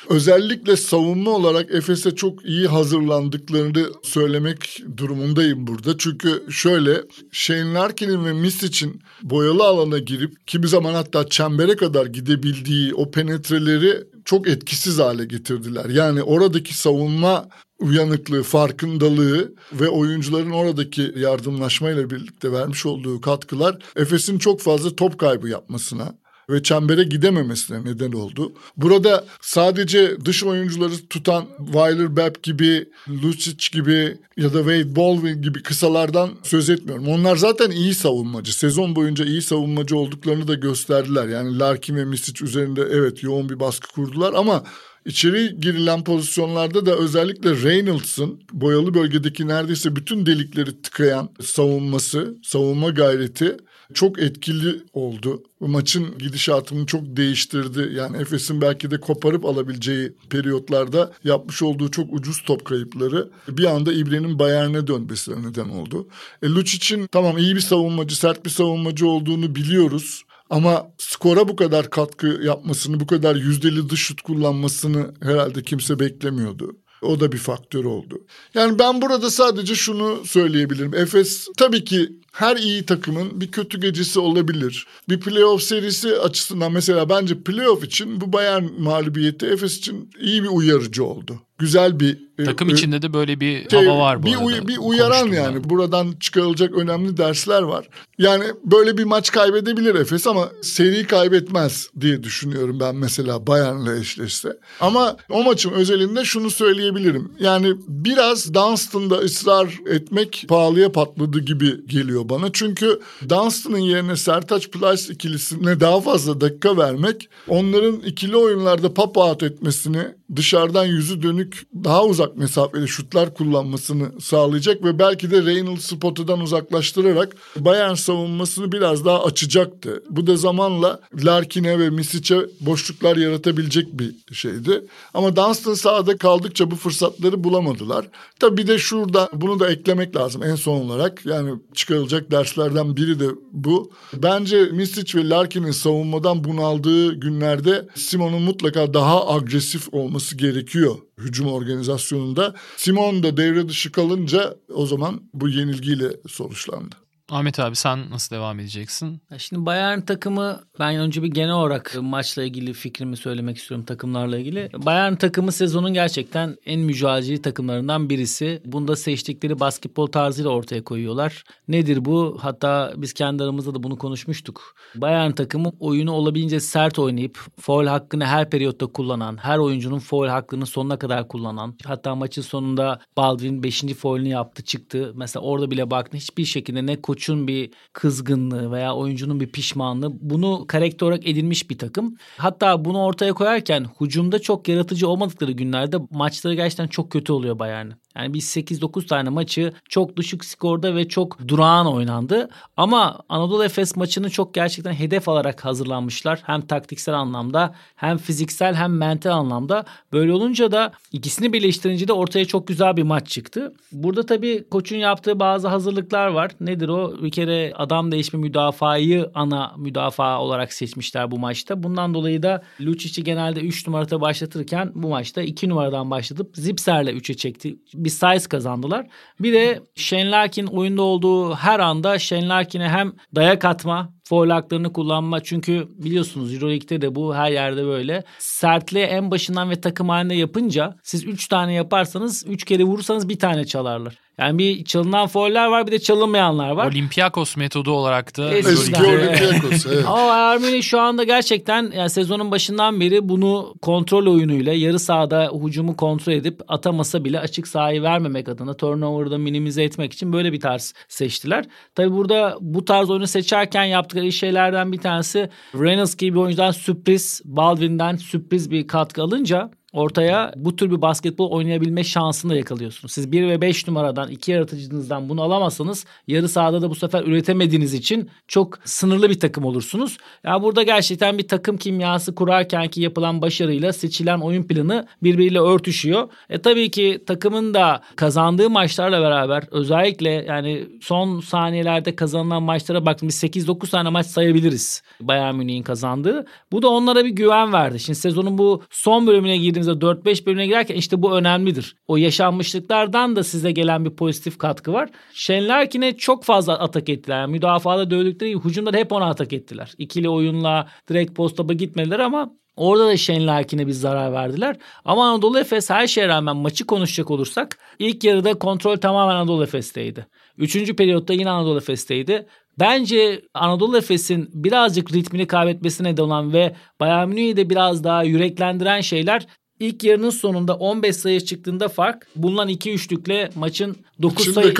[0.08, 5.98] Özellikle savunma olarak Efes'e çok iyi hazırlandıklarını söylemek durumundayım burada.
[5.98, 12.94] Çünkü şöyle Shane Larkin'in ve Misic'in boyalı alana girip kimi zaman hatta çembere kadar gidebildiği
[12.94, 15.84] o penetreleri çok etkisiz hale getirdiler.
[15.84, 24.60] Yani oradaki savunma uyanıklığı, farkındalığı ve oyuncuların oradaki yardımlaşmayla birlikte vermiş olduğu katkılar Efes'in çok
[24.60, 26.14] fazla top kaybı yapmasına
[26.50, 28.52] ve çembere gidememesine neden oldu.
[28.76, 35.62] Burada sadece dış oyuncuları tutan Weiler Bepp gibi, Lucic gibi ya da Wade Baldwin gibi
[35.62, 37.08] kısalardan söz etmiyorum.
[37.08, 38.58] Onlar zaten iyi savunmacı.
[38.58, 41.28] Sezon boyunca iyi savunmacı olduklarını da gösterdiler.
[41.28, 44.64] Yani Larkin ve Misic üzerinde evet yoğun bir baskı kurdular ama
[45.06, 53.56] İçeri girilen pozisyonlarda da özellikle Reynolds'ın boyalı bölgedeki neredeyse bütün delikleri tıkayan savunması, savunma gayreti
[53.94, 55.42] çok etkili oldu.
[55.60, 57.90] Maçın gidişatını çok değiştirdi.
[57.94, 63.92] Yani Efes'in belki de koparıp alabileceği periyotlarda yapmış olduğu çok ucuz top kayıpları bir anda
[63.92, 66.08] İbre'nin Bayern'e dönmesine neden oldu.
[66.42, 70.24] E, Lucic'in tamam iyi bir savunmacı, sert bir savunmacı olduğunu biliyoruz.
[70.50, 76.76] Ama skora bu kadar katkı yapmasını, bu kadar yüzdeli dış şut kullanmasını herhalde kimse beklemiyordu.
[77.04, 78.20] O da bir faktör oldu.
[78.54, 80.94] Yani ben burada sadece şunu söyleyebilirim.
[80.94, 84.86] Efes tabii ki her iyi takımın bir kötü gecesi olabilir.
[85.08, 90.48] Bir playoff serisi açısından mesela bence playoff için bu Bayern mağlubiyeti Efes için iyi bir
[90.48, 91.40] uyarıcı oldu.
[91.58, 94.44] Güzel bir e, Takım e, içinde de böyle bir şey, hava var bu bir, arada.
[94.44, 95.56] uy- bir uyaran yani.
[95.56, 95.70] ben.
[95.70, 97.88] Buradan çıkarılacak önemli dersler var.
[98.18, 104.48] Yani böyle bir maç kaybedebilir Efes ama seri kaybetmez diye düşünüyorum ben mesela Bayern'le eşleşse.
[104.80, 107.32] Ama o maçın özelinde şunu söyleyebilirim.
[107.40, 112.52] Yani biraz Dunstan'da ısrar etmek pahalıya patladı gibi geliyor bana.
[112.52, 119.42] Çünkü Dunstan'ın yerine Sertaç Plyce ikilisine daha fazla dakika vermek onların ikili oyunlarda pop out
[119.42, 120.02] etmesini
[120.36, 127.36] dışarıdan yüzü dönük daha uzak mesafeli şutlar kullanmasını sağlayacak ve belki de Reynolds'ı potadan uzaklaştırarak
[127.56, 130.02] Bayern savunmasını biraz daha açacaktı.
[130.10, 134.84] Bu da zamanla Larkin'e ve Misic'e boşluklar yaratabilecek bir şeydi.
[135.14, 138.06] Ama Dunstan sahada kaldıkça bu fırsatları bulamadılar.
[138.40, 141.26] Tabii bir de şurada bunu da eklemek lazım en son olarak.
[141.26, 143.90] Yani çıkarılacak derslerden biri de bu.
[144.14, 152.54] Bence Misic ve Larkin'in savunmadan bunaldığı günlerde Simon'un mutlaka daha agresif olması gerekiyor hücum organizasyonunda.
[152.76, 157.03] Simon da devre dışı kalınca o zaman bu yenilgiyle sonuçlandı.
[157.30, 159.22] Ahmet abi sen nasıl devam edeceksin?
[159.38, 164.70] Şimdi Bayern takımı ben önce bir genel olarak maçla ilgili fikrimi söylemek istiyorum takımlarla ilgili.
[164.76, 168.62] Bayern takımı sezonun gerçekten en mücadeleci takımlarından birisi.
[168.64, 171.44] Bunda seçtikleri basketbol tarzıyla ortaya koyuyorlar.
[171.68, 172.38] Nedir bu?
[172.40, 174.74] Hatta biz kendi aramızda da bunu konuşmuştuk.
[174.94, 180.66] Bayern takımı oyunu olabildiğince sert oynayıp foul hakkını her periyotta kullanan, her oyuncunun foul hakkını
[180.66, 183.84] sonuna kadar kullanan, hatta maçın sonunda Baldwin 5.
[183.84, 185.12] foulünü yaptı çıktı.
[185.14, 190.64] Mesela orada bile baktın hiçbir şekilde ne koçun bir kızgınlığı veya oyuncunun bir pişmanlığı bunu
[190.66, 192.16] karakter olarak edinmiş bir takım.
[192.38, 198.03] Hatta bunu ortaya koyarken hücumda çok yaratıcı olmadıkları günlerde maçları gerçekten çok kötü oluyor Bayern'in.
[198.16, 202.48] Yani biz 8-9 tane maçı çok düşük skorda ve çok durağan oynandı.
[202.76, 206.40] Ama Anadolu Efes maçını çok gerçekten hedef alarak hazırlanmışlar.
[206.46, 209.84] Hem taktiksel anlamda hem fiziksel hem mental anlamda.
[210.12, 213.72] Böyle olunca da ikisini birleştirince de ortaya çok güzel bir maç çıktı.
[213.92, 216.50] Burada tabii koçun yaptığı bazı hazırlıklar var.
[216.60, 217.22] Nedir o?
[217.22, 221.82] Bir kere adam değişme müdafayı ana müdafaa olarak seçmişler bu maçta.
[221.82, 227.34] Bundan dolayı da Lucic'i genelde 3 numarada başlatırken bu maçta 2 numaradan başlatıp Zipser'le 3'e
[227.34, 229.06] çekti bir size kazandılar.
[229.40, 234.92] Bir de Shane Larkin oyunda olduğu her anda Shane Larkin'e hem dayak atma foul haklarını
[234.92, 235.42] kullanma.
[235.42, 238.24] Çünkü biliyorsunuz Euroleague'de de bu her yerde böyle.
[238.38, 243.38] Sertliği en başından ve takım halinde yapınca siz 3 tane yaparsanız 3 kere vurursanız bir
[243.38, 244.24] tane çalarlar.
[244.38, 246.86] Yani bir çalınan fauller var bir de çalınmayanlar var.
[246.86, 250.04] Olympiakos metodu olarak da Eski Olympiakos evet.
[250.08, 255.96] Ama Münih şu anda gerçekten yani sezonun başından beri bunu kontrol oyunuyla yarı sahada hücumu
[255.96, 260.94] kontrol edip atamasa bile açık sahayı vermemek adına turnover'ı minimize etmek için böyle bir tarz
[261.08, 261.64] seçtiler.
[261.94, 265.50] Tabi burada bu tarz oyunu seçerken yaptıkları şeylerden bir tanesi.
[265.74, 271.50] Reynolds gibi bir oyuncudan sürpriz, Baldwin'den sürpriz bir katkı alınca ortaya bu tür bir basketbol
[271.50, 273.12] oynayabilme şansını da yakalıyorsunuz.
[273.12, 277.94] Siz 1 ve 5 numaradan iki yaratıcınızdan bunu alamazsanız yarı sahada da bu sefer üretemediğiniz
[277.94, 280.18] için çok sınırlı bir takım olursunuz.
[280.44, 285.60] Ya yani burada gerçekten bir takım kimyası kurarken ki yapılan başarıyla seçilen oyun planı birbiriyle
[285.60, 286.28] örtüşüyor.
[286.50, 293.28] E tabii ki takımın da kazandığı maçlarla beraber özellikle yani son saniyelerde kazanılan maçlara baktım
[293.28, 296.46] biz 8-9 tane maç sayabiliriz Bayern Münih'in kazandığı.
[296.72, 298.00] Bu da onlara bir güven verdi.
[298.00, 301.96] Şimdi sezonun bu son bölümüne girdiğimiz girdiğimizde 4-5 bölümüne girerken işte bu önemlidir.
[302.06, 305.08] O yaşanmışlıklardan da size gelen bir pozitif katkı var.
[305.34, 307.40] Şenlerkin'e çok fazla atak ettiler.
[307.40, 309.92] Yani müdafada dövdükleri hücumda da hep ona atak ettiler.
[309.98, 314.76] İkili oyunla direkt postapa gitmediler ama Orada da Shane Larkin'e bir zarar verdiler.
[315.04, 320.26] Ama Anadolu Efes her şeye rağmen maçı konuşacak olursak ilk yarıda kontrol tamamen Anadolu Efes'teydi.
[320.58, 322.46] Üçüncü periyotta yine Anadolu Efes'teydi.
[322.78, 329.00] Bence Anadolu Efes'in birazcık ritmini kaybetmesine neden olan ve Bayern Münih'i de biraz daha yüreklendiren
[329.00, 329.46] şeyler
[329.84, 334.74] İlk yarının sonunda 15 sayı çıktığında fark bulunan 2-3'lükle maçın 9 sayı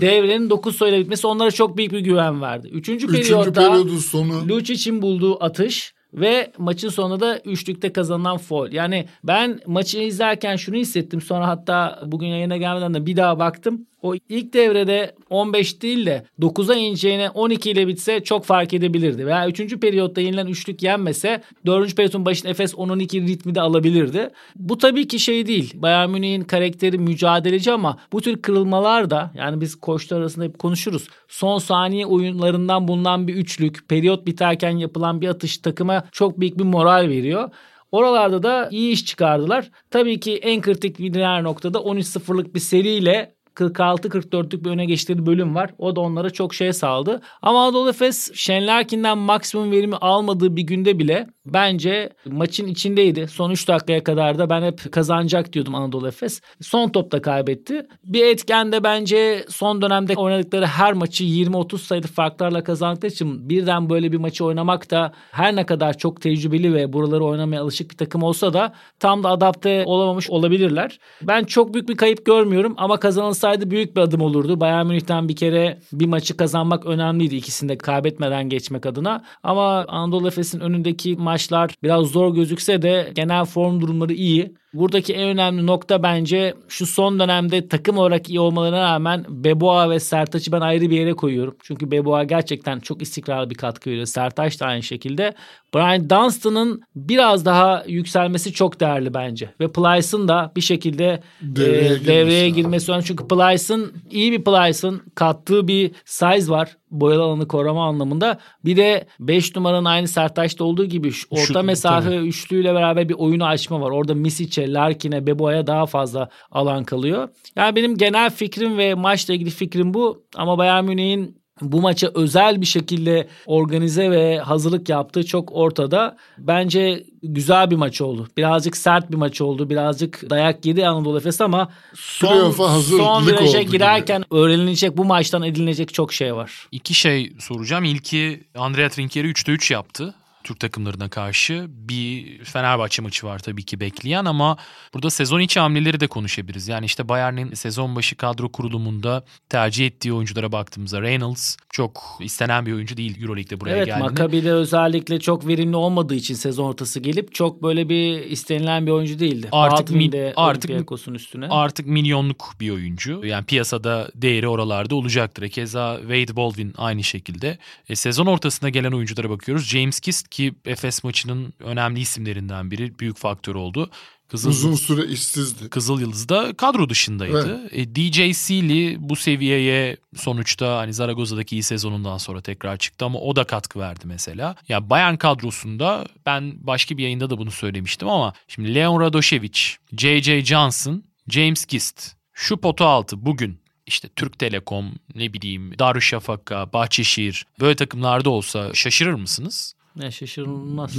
[0.00, 2.68] devrenin 9 sayıyla bitmesi onlara çok büyük bir güven verdi.
[2.68, 3.62] Üçüncü, Üçüncü periyotta
[4.00, 4.48] sonu.
[4.48, 8.72] Lucic'in bulduğu atış ve maçın sonunda da üçlükte kazanılan foul.
[8.72, 11.20] Yani ben maçı izlerken şunu hissettim.
[11.20, 13.86] Sonra hatta bugün yayına gelmeden de bir daha baktım.
[14.02, 19.26] O ilk devrede 15 değil de 9'a ineceğine 12 ile bitse çok fark edebilirdi.
[19.26, 19.80] Veya 3.
[19.80, 21.96] periyotta yenilen üçlük yenmese 4.
[21.96, 24.30] periyotun başında Efes 10-12 ritmi de alabilirdi.
[24.56, 25.72] Bu tabii ki şey değil.
[25.74, 31.08] Bayern Münih'in karakteri mücadeleci ama bu tür kırılmalar da yani biz koçlar arasında hep konuşuruz.
[31.28, 36.64] Son saniye oyunlarından bulunan bir üçlük, periyot biterken yapılan bir atış takıma çok büyük bir
[36.64, 37.50] moral veriyor.
[37.92, 39.70] Oralarda da iyi iş çıkardılar.
[39.90, 45.70] Tabii ki en kritik diğer noktada 13-0'lık bir seriyle 46-44'lük bir öne geçtiği bölüm var.
[45.78, 47.20] O da onlara çok şey sağladı.
[47.42, 53.28] Ama Anadolu Efes Şenlerkin'den maksimum verimi almadığı bir günde bile bence maçın içindeydi.
[53.28, 56.40] Son 3 dakikaya kadar da ben hep kazanacak diyordum Anadolu Efes.
[56.60, 57.86] Son topta kaybetti.
[58.04, 63.90] Bir etken de bence son dönemde oynadıkları her maçı 20-30 sayılı farklarla kazandıkları için birden
[63.90, 67.96] böyle bir maçı oynamak da her ne kadar çok tecrübeli ve buraları oynamaya alışık bir
[67.96, 70.98] takım olsa da tam da adapte olamamış olabilirler.
[71.22, 72.96] Ben çok büyük bir kayıp görmüyorum ama
[73.40, 74.60] kazanılsaydı büyük bir adım olurdu.
[74.60, 79.24] Bayern Münih'ten bir kere bir maçı kazanmak önemliydi ikisini de kaybetmeden geçmek adına.
[79.42, 84.54] Ama Anadolu Efes'in önündeki maçlar biraz zor gözükse de genel form durumları iyi.
[84.74, 90.00] Buradaki en önemli nokta bence şu son dönemde takım olarak iyi olmalarına rağmen Beboa ve
[90.00, 91.56] Sertaç'ı ben ayrı bir yere koyuyorum.
[91.62, 94.06] Çünkü Beboa gerçekten çok istikrarlı bir katkı veriyor.
[94.06, 95.34] Sertaç da aynı şekilde.
[95.74, 99.50] Brian Dunstan'ın biraz daha yükselmesi çok değerli bence.
[99.60, 103.04] Ve Plyce'ın da bir şekilde Devreye e, girmesi devreye girmesi önemli.
[103.04, 106.76] Çünkü Plyce'ın iyi bir Plyce'ın kattığı bir size var.
[106.90, 108.38] Boyalı alanı koruma anlamında.
[108.64, 112.28] Bir de 5 numaranın aynı Sertaç'ta olduğu gibi şu orta Şut, mesafe tabii.
[112.28, 113.90] üçlüyle beraber bir oyunu açma var.
[113.90, 117.28] Orada Misic'e, Larkin'e, Beboa'ya daha fazla alan kalıyor.
[117.56, 120.24] Yani benim genel fikrim ve maçla ilgili fikrim bu.
[120.36, 126.16] Ama Bayern Münih'in bu maça özel bir şekilde organize ve hazırlık yaptığı çok ortada.
[126.38, 128.28] Bence güzel bir maç oldu.
[128.36, 129.70] Birazcık sert bir maç oldu.
[129.70, 133.70] Birazcık dayak yedi Anadolu Efes ama son, son viraja oldu gibi.
[133.70, 136.68] girerken öğrenilecek bu maçtan edinilecek çok şey var.
[136.72, 137.84] İki şey soracağım.
[137.84, 140.14] İlki Andrea Trinchieri 3'te 3 yaptı.
[140.44, 144.56] Türk takımlarına karşı bir Fenerbahçe maçı var tabii ki bekleyen ama
[144.94, 146.68] burada sezon içi hamleleri de konuşabiliriz.
[146.68, 152.72] Yani işte Bayern'in sezon başı kadro kurulumunda tercih ettiği oyunculara baktığımızda Reynolds çok istenen bir
[152.72, 154.10] oyuncu değil Euroleague'de buraya evet geldiğinde.
[154.10, 159.18] Maccabi'de özellikle çok verimli olmadığı için sezon ortası gelip çok böyle bir istenilen bir oyuncu
[159.18, 159.48] değildi.
[159.52, 161.48] Artık mi- artık- üstüne.
[161.48, 163.20] Artık milyonluk bir oyuncu.
[163.24, 165.42] Yani piyasada değeri oralarda olacaktır.
[165.42, 167.58] E Keza Wade Baldwin aynı şekilde.
[167.88, 169.64] E, sezon ortasında gelen oyunculara bakıyoruz.
[169.68, 172.98] James Kist ki Efes maçının önemli isimlerinden biri.
[172.98, 173.90] Büyük faktör oldu.
[174.30, 175.68] Kızıl, Uzun süre işsizdi.
[175.70, 177.68] Kızıl Yıldız da kadro dışındaydı.
[177.72, 183.36] E, DJ Sealy bu seviyeye sonuçta hani Zaragoza'daki iyi sezonundan sonra tekrar çıktı ama o
[183.36, 184.56] da katkı verdi mesela.
[184.68, 190.48] Ya Bayern kadrosunda ben başka bir yayında da bunu söylemiştim ama şimdi Leon Radošević, JJ
[190.48, 197.76] Johnson, James Gist şu potu altı bugün işte Türk Telekom, ne bileyim Darüşşafaka, Bahçeşehir böyle
[197.76, 199.74] takımlarda olsa şaşırır mısınız?
[199.96, 200.90] Ne şaşırılmaz.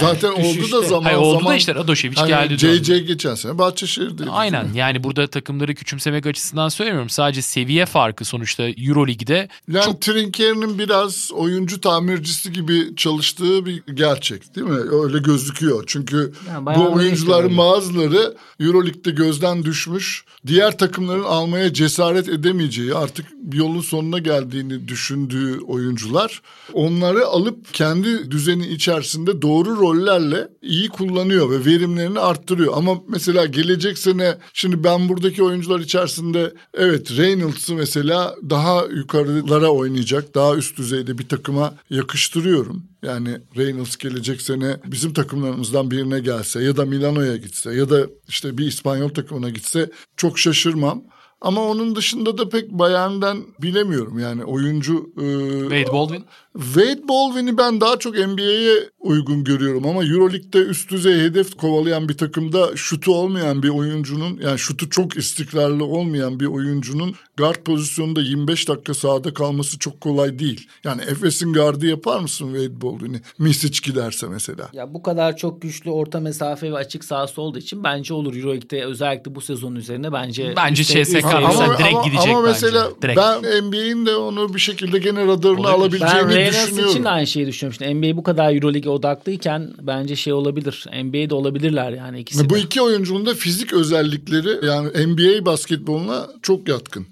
[0.00, 1.52] Zaten oldu da zaman Hayır oldu zaman.
[1.52, 2.50] da işte Radošević Hani geldi.
[2.62, 2.84] döndü.
[2.84, 4.30] JJ geçen sene Bahçeşehir'deydi.
[4.30, 7.10] Aynen yani burada takımları küçümsemek açısından söylemiyorum.
[7.10, 14.56] Sadece seviye farkı sonuçta Euroleague'de Yani çok Trinkier'in biraz oyuncu tamircisi gibi çalıştığı bir gerçek
[14.56, 14.78] değil mi?
[15.04, 15.84] Öyle gözüküyor.
[15.86, 20.24] Çünkü Yani bu oyuncuların bazıları Euroleague'de gözden düşmüş.
[20.46, 26.42] Diğer takımların almaya cesaret edemeyeceği artık yolun sonuna geldiğini düşündüğü oyuncular.
[26.72, 32.72] Onları alıp kendi düzeni içerisinde doğru rollerle iyi kullanıyor ve verimlerini arttırıyor.
[32.76, 40.34] Ama mesela gelecek sene şimdi ben buradaki oyuncular içerisinde evet Reynolds'ı mesela daha yukarılara oynayacak,
[40.34, 42.82] daha üst düzeyde bir takıma yakıştırıyorum.
[43.02, 48.58] Yani Reynolds gelecek sene bizim takımlarımızdan birine gelse ya da Milano'ya gitse ya da işte
[48.58, 51.02] bir İspanyol takımına gitse çok şaşırmam.
[51.40, 55.12] Ama onun dışında da pek Bayern'den bilemiyorum yani oyuncu...
[55.16, 55.26] e,
[55.60, 56.24] Wade Baldwin
[56.58, 62.16] Wade Baldwin'i ben daha çok NBA'ye uygun görüyorum ama Euroleague'de üst düzey hedef kovalayan bir
[62.16, 68.68] takımda şutu olmayan bir oyuncunun yani şutu çok istikrarlı olmayan bir oyuncunun guard pozisyonunda 25
[68.68, 70.68] dakika sahada kalması çok kolay değil.
[70.84, 73.20] Yani Efes'in gardı yapar mısın Wade Baldwin'i?
[73.38, 74.68] Misic giderse mesela.
[74.72, 78.84] Ya bu kadar çok güçlü orta mesafe ve açık sahası olduğu için bence olur Euroleague'de
[78.84, 82.50] özellikle bu sezon üzerine bence Bence üst- CSK Ama- direkt ama, gidecek ama bence.
[82.52, 83.18] mesela Direkt.
[83.20, 86.00] ben NBA'in de onu bir şekilde gene radarına Olabilir.
[86.00, 86.90] Ben alabileceğini Reynolds düşünüyorum.
[86.90, 87.78] için de aynı şeyi düşünüyorum.
[87.80, 90.86] İşte NBA bu kadar Euroleague'e odaklıyken bence şey olabilir.
[91.04, 92.60] NBA'de olabilirler yani ikisi Bu de.
[92.60, 97.06] iki oyuncunun da fizik özellikleri yani NBA basketboluna çok yatkın.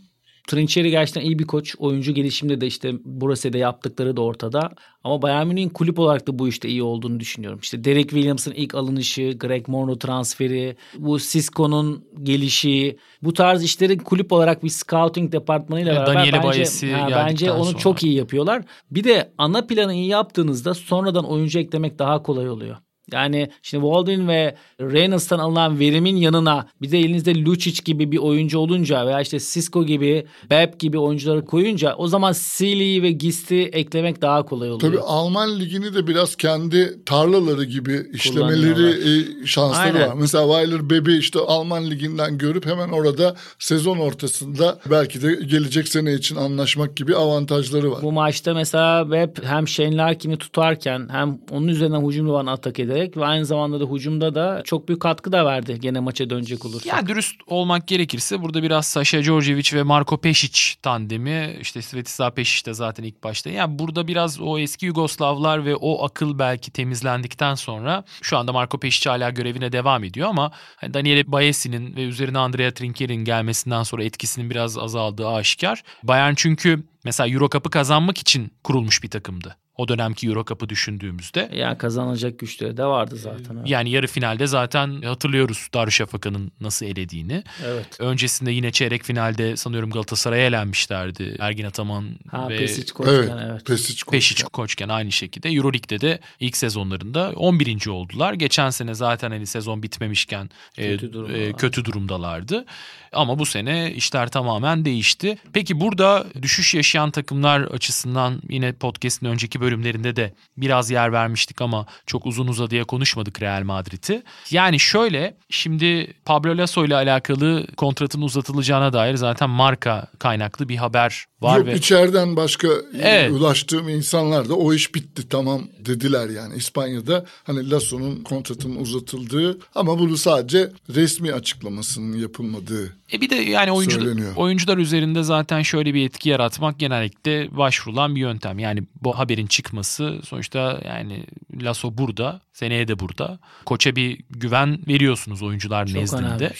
[0.48, 1.74] Trinchieri gerçekten iyi bir koç.
[1.78, 4.70] Oyuncu gelişimde de işte Burasa'da yaptıkları da ortada.
[5.04, 7.58] Ama Bayern Münih'in kulüp olarak da bu işte iyi olduğunu düşünüyorum.
[7.62, 14.32] İşte Derek Williams'ın ilk alınışı, Greg Monroe transferi, bu Cisco'nun gelişi, bu tarz işleri kulüp
[14.32, 17.78] olarak bir scouting departmanıyla beraber Daniele bence, Baez'i ha, bence onu sonra.
[17.78, 18.62] çok iyi yapıyorlar.
[18.90, 22.76] Bir de ana planı iyi yaptığınızda sonradan oyuncu eklemek daha kolay oluyor.
[23.12, 28.58] Yani şimdi Waldwin ve Reynolds'tan alınan verimin yanına bir de elinizde Lucic gibi bir oyuncu
[28.58, 34.22] olunca veya işte Cisco gibi, Beb gibi oyuncuları koyunca o zaman Sealy'i ve Gist'i eklemek
[34.22, 34.92] daha kolay oluyor.
[34.92, 40.08] Tabii Alman ligini de biraz kendi tarlaları gibi işlemeleri e, şansları Aynen.
[40.08, 40.14] var.
[40.14, 46.14] Mesela Weiler Bebe işte Alman liginden görüp hemen orada sezon ortasında belki de gelecek sene
[46.14, 48.02] için anlaşmak gibi avantajları var.
[48.02, 53.01] Bu maçta mesela Webb hem Shane Larkin'i tutarken hem onun üzerinden hücum duvarına atak ederek
[53.16, 56.86] ve aynı zamanda da hücumda da çok büyük katkı da verdi gene maça dönecek olursak.
[56.86, 62.66] Ya dürüst olmak gerekirse burada biraz Sasha Djordjevic ve Marko Pešić tandemi işte Svetislav Pešić
[62.66, 63.50] de zaten ilk başta.
[63.50, 68.78] Yani burada biraz o eski Yugoslavlar ve o akıl belki temizlendikten sonra şu anda Marko
[68.78, 74.04] Pešić hala görevine devam ediyor ama hani Daniele Baesi'nin ve üzerine Andrea Trinchieri'nin gelmesinden sonra
[74.04, 75.82] etkisinin biraz azaldığı aşikar.
[76.02, 79.56] Bayern çünkü mesela Euro Cup'ı kazanmak için kurulmuş bir takımdı.
[79.76, 81.50] O dönemki Euro Cup'ı düşündüğümüzde.
[81.54, 83.56] Yani kazanacak güçleri de vardı zaten.
[83.56, 83.68] Evet.
[83.70, 87.44] Yani yarı finalde zaten hatırlıyoruz Darüşşafaka'nın nasıl elediğini.
[87.66, 87.86] Evet.
[88.00, 91.36] Öncesinde yine çeyrek finalde sanıyorum Galatasaray'a elenmişlerdi.
[91.38, 93.30] Ergin Ataman ha, ve Pesic Koçken, Evet.
[93.50, 93.66] evet.
[93.66, 94.10] Pesic Koçken.
[94.10, 95.48] Peşic Koçken aynı şekilde.
[95.50, 97.86] Euroleague'de de ilk sezonlarında 11.
[97.86, 98.32] oldular.
[98.32, 101.36] Geçen sene zaten hani sezon bitmemişken e, Kötü durumda.
[101.38, 102.64] e, kötü durumdalardı.
[103.12, 105.38] Ama bu sene işler tamamen değişti.
[105.52, 111.86] Peki burada düşüş yaşayan takımlar açısından yine podcast'in önceki bölümlerinde de biraz yer vermiştik ama
[112.06, 114.22] çok uzun uzadıya konuşmadık Real Madrid'i.
[114.50, 121.24] Yani şöyle şimdi Pablo Lasso ile alakalı kontratın uzatılacağına dair zaten marka kaynaklı bir haber
[121.42, 122.68] var Yok ve içeriden başka
[123.00, 123.30] Evet.
[123.32, 129.98] ulaştığım insanlar da o iş bitti tamam dediler yani İspanya'da hani Lasso'nun kontratının uzatıldığı ama
[129.98, 134.32] bunu sadece resmi açıklamasının yapılmadığı E bir de yani oyuncu, Söyleniyor.
[134.36, 138.58] oyuncular üzerinde zaten şöyle bir etki yaratmak genellikle başvurulan bir yöntem.
[138.58, 141.24] Yani bu haberin çıkması sonuçta yani
[141.62, 143.38] Lasso burada, seneye de burada.
[143.64, 146.22] Koça bir güven veriyorsunuz oyuncular Çok nezdinde.
[146.22, 146.50] önemli.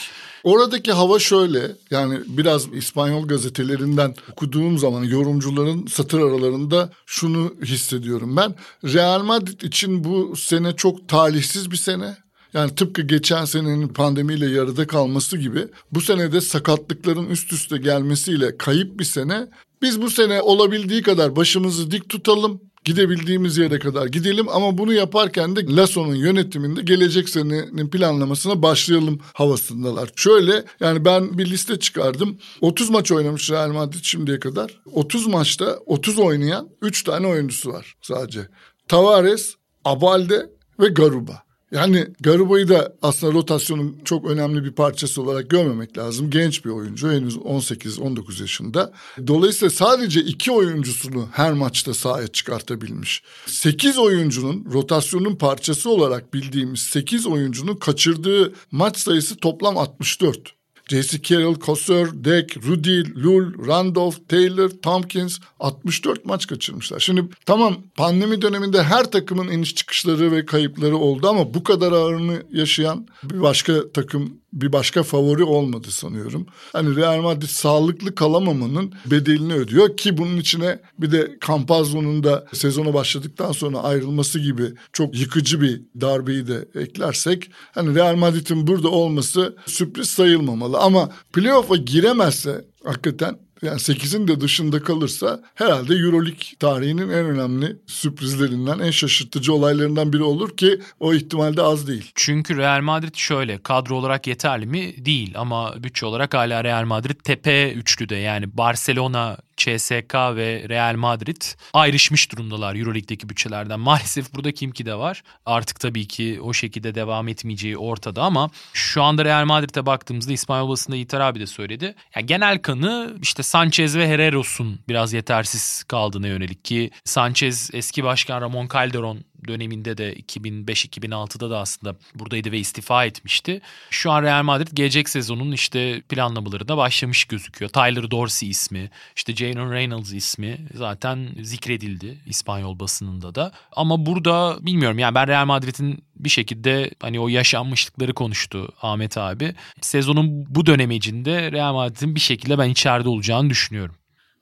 [0.44, 8.54] Oradaki hava şöyle yani biraz İspanyol gazetelerinden okuduğum zaman yorumcuların satır aralarında şunu hissediyorum ben.
[8.84, 12.16] Real Madrid için bu sene çok talihsiz bir sene.
[12.54, 18.56] Yani tıpkı geçen senenin pandemiyle yarıda kalması gibi bu sene de sakatlıkların üst üste gelmesiyle
[18.56, 19.46] kayıp bir sene.
[19.82, 22.60] Biz bu sene olabildiği kadar başımızı dik tutalım.
[22.84, 30.10] Gidebildiğimiz yere kadar gidelim ama bunu yaparken de Lasso'nun yönetiminde gelecek senenin planlamasına başlayalım havasındalar.
[30.16, 32.38] Şöyle yani ben bir liste çıkardım.
[32.60, 34.80] 30 maç oynamış Real Madrid şimdiye kadar.
[34.92, 38.48] 30 maçta 30 oynayan 3 tane oyuncusu var sadece.
[38.88, 39.54] Tavares,
[39.84, 41.51] Abalde ve Garuba.
[41.72, 46.30] Yani Garuba'yı da aslında rotasyonun çok önemli bir parçası olarak görmemek lazım.
[46.30, 48.92] Genç bir oyuncu henüz 18-19 yaşında.
[49.26, 53.22] Dolayısıyla sadece iki oyuncusunu her maçta sahaya çıkartabilmiş.
[53.46, 60.61] 8 oyuncunun rotasyonun parçası olarak bildiğimiz 8 oyuncunun kaçırdığı maç sayısı toplam 64.
[60.88, 61.22] J.C.
[61.22, 67.00] Carroll, Kosser, Deck, Rudy, Lul, Randolph, Taylor, Tompkins 64 maç kaçırmışlar.
[67.00, 72.42] Şimdi tamam pandemi döneminde her takımın iniş çıkışları ve kayıpları oldu ama bu kadar ağırını
[72.52, 76.46] yaşayan bir başka takım bir başka favori olmadı sanıyorum.
[76.72, 82.94] Hani Real Madrid sağlıklı kalamamanın bedelini ödüyor ki bunun içine bir de Campazzo'nun da sezona
[82.94, 89.56] başladıktan sonra ayrılması gibi çok yıkıcı bir darbeyi de eklersek hani Real Madrid'in burada olması
[89.66, 97.26] sürpriz sayılmamalı ama playoff'a giremezse hakikaten yani 8'in de dışında kalırsa herhalde Euroleague tarihinin en
[97.26, 102.12] önemli sürprizlerinden, en şaşırtıcı olaylarından biri olur ki o ihtimalde az değil.
[102.14, 105.04] Çünkü Real Madrid şöyle kadro olarak yeterli mi?
[105.04, 111.42] Değil ama bütçe olarak hala Real Madrid tepe üçlüde yani Barcelona, CSK ve Real Madrid
[111.72, 113.80] ayrışmış durumdalar Euroleague'deki bütçelerden.
[113.92, 115.22] Maalesef burada Kimki de var.
[115.46, 120.68] Artık tabii ki o şekilde devam etmeyeceği ortada ama şu anda Real Madrid'e baktığımızda İspanyol
[120.68, 121.94] basında Yiğiter abi de söyledi.
[122.16, 128.40] Yani genel kanı işte Sanchez ve Herreros'un biraz yetersiz kaldığına yönelik ki Sanchez eski başkan
[128.40, 133.60] Ramon Calderon döneminde de 2005-2006'da da aslında buradaydı ve istifa etmişti.
[133.90, 137.70] Şu an Real Madrid gelecek sezonun işte planlamalarına başlamış gözüküyor.
[137.70, 143.52] Tyler Dorsey ismi, işte Jalen Reynolds ismi zaten zikredildi İspanyol basınında da.
[143.72, 149.54] Ama burada bilmiyorum yani ben Real Madrid'in bir şekilde hani o yaşanmışlıkları konuştu Ahmet abi.
[149.80, 153.94] Sezonun bu dönemecinde Real Madrid'in bir şekilde ben içeride olacağını düşünüyorum.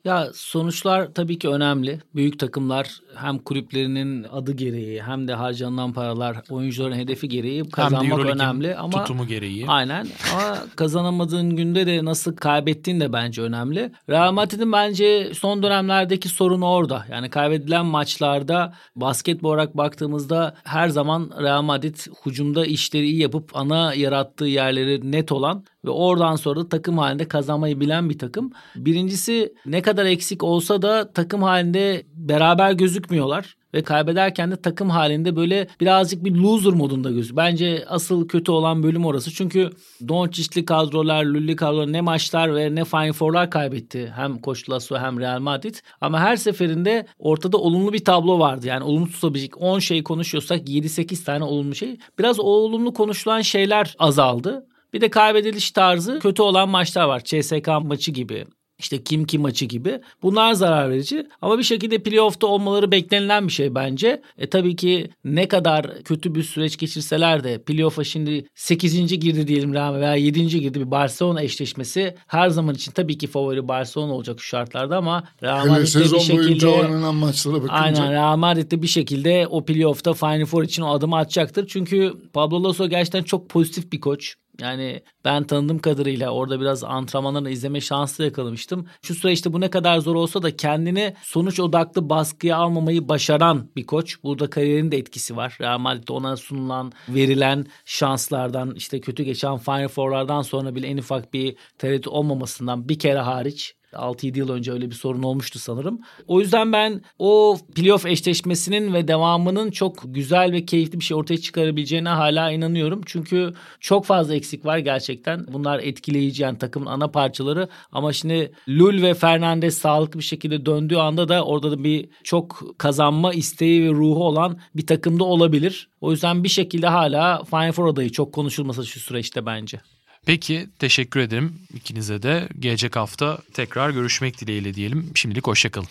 [0.04, 2.00] Ya sonuçlar tabii ki önemli.
[2.14, 8.76] Büyük takımlar hem kulüplerinin adı gereği hem de harcanan paralar oyuncuların hedefi gereği kazanmak önemli
[8.76, 9.66] ama tutumu gereği.
[9.68, 13.92] Aynen ama kazanamadığın günde de nasıl kaybettiğin de bence önemli.
[14.10, 17.06] Real Madrid'in bence son dönemlerdeki sorunu orada.
[17.10, 21.96] Yani kaybedilen maçlarda basket olarak baktığımızda her zaman Real Madrid
[22.26, 27.28] hücumda işleri iyi yapıp ana yarattığı yerleri net olan ve oradan sonra da takım halinde
[27.28, 28.52] kazanmayı bilen bir takım.
[28.76, 35.36] Birincisi ne kadar eksik olsa da takım halinde beraber gözükmüyorlar ve kaybederken de takım halinde
[35.36, 37.46] böyle birazcık bir loser modunda gözüküyor.
[37.46, 39.30] Bence asıl kötü olan bölüm orası.
[39.30, 39.70] Çünkü
[40.08, 44.12] Doncic'li kadrolar, Lulli kadrolar ne maçlar ve ne Final Four'lar kaybetti.
[44.16, 45.74] Hem Koç Lasso hem Real Madrid.
[46.00, 48.66] Ama her seferinde ortada olumlu bir tablo vardı.
[48.66, 51.98] Yani olumlu tutabilecek 10 şey konuşuyorsak 7-8 tane olumlu şey.
[52.18, 54.66] Biraz o olumlu konuşulan şeyler azaldı.
[54.92, 57.22] Bir de kaybediliş tarzı kötü olan maçlar var.
[57.24, 58.44] CSK maçı gibi.
[58.78, 60.00] işte kim kim maçı gibi.
[60.22, 64.22] Bunlar zarar verici ama bir şekilde playoff'ta olmaları beklenilen bir şey bence.
[64.38, 69.20] E tabii ki ne kadar kötü bir süreç geçirseler de playoff'a şimdi 8.
[69.20, 70.60] girdi diyelim Real veya 7.
[70.60, 75.24] girdi bir Barcelona eşleşmesi her zaman için tabii ki favori Barcelona olacak şu şartlarda ama
[75.42, 77.72] Real Madrid'de bir şekilde oynanan maçlara bakınca.
[77.74, 81.66] Aynen Real Madrid'de bir şekilde o playoff'ta Final Four için o adımı atacaktır.
[81.66, 84.34] Çünkü Pablo Lasso gerçekten çok pozitif bir koç.
[84.60, 88.86] Yani ben tanıdığım kadarıyla orada biraz antrenmanlarını izleme şansı yakalamıştım.
[89.02, 93.86] Şu süreçte bu ne kadar zor olsa da kendini sonuç odaklı baskıya almamayı başaran bir
[93.86, 94.22] koç.
[94.22, 95.56] Burada kariyerin de etkisi var.
[95.60, 101.34] Real Madrid'de ona sunulan, verilen şanslardan işte kötü geçen Final Four'lardan sonra bile en ufak
[101.34, 106.00] bir tereddüt olmamasından bir kere hariç 6-7 yıl önce öyle bir sorun olmuştu sanırım.
[106.26, 111.38] O yüzden ben o playoff eşleşmesinin ve devamının çok güzel ve keyifli bir şey ortaya
[111.38, 113.00] çıkarabileceğine hala inanıyorum.
[113.06, 115.46] Çünkü çok fazla eksik var gerçekten.
[115.52, 117.68] Bunlar etkileyici yani takımın ana parçaları.
[117.92, 122.62] Ama şimdi Lul ve Fernandez sağlıklı bir şekilde döndüğü anda da orada da bir çok
[122.78, 125.88] kazanma isteği ve ruhu olan bir takımda olabilir.
[126.00, 129.80] O yüzden bir şekilde hala Final Four adayı çok konuşulmasa şu süreçte bence.
[130.26, 132.48] Peki teşekkür ederim ikinize de.
[132.58, 135.12] Gelecek hafta tekrar görüşmek dileğiyle diyelim.
[135.14, 135.88] Şimdilik hoşçakalın.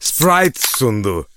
[0.00, 1.28] Sprite sundu.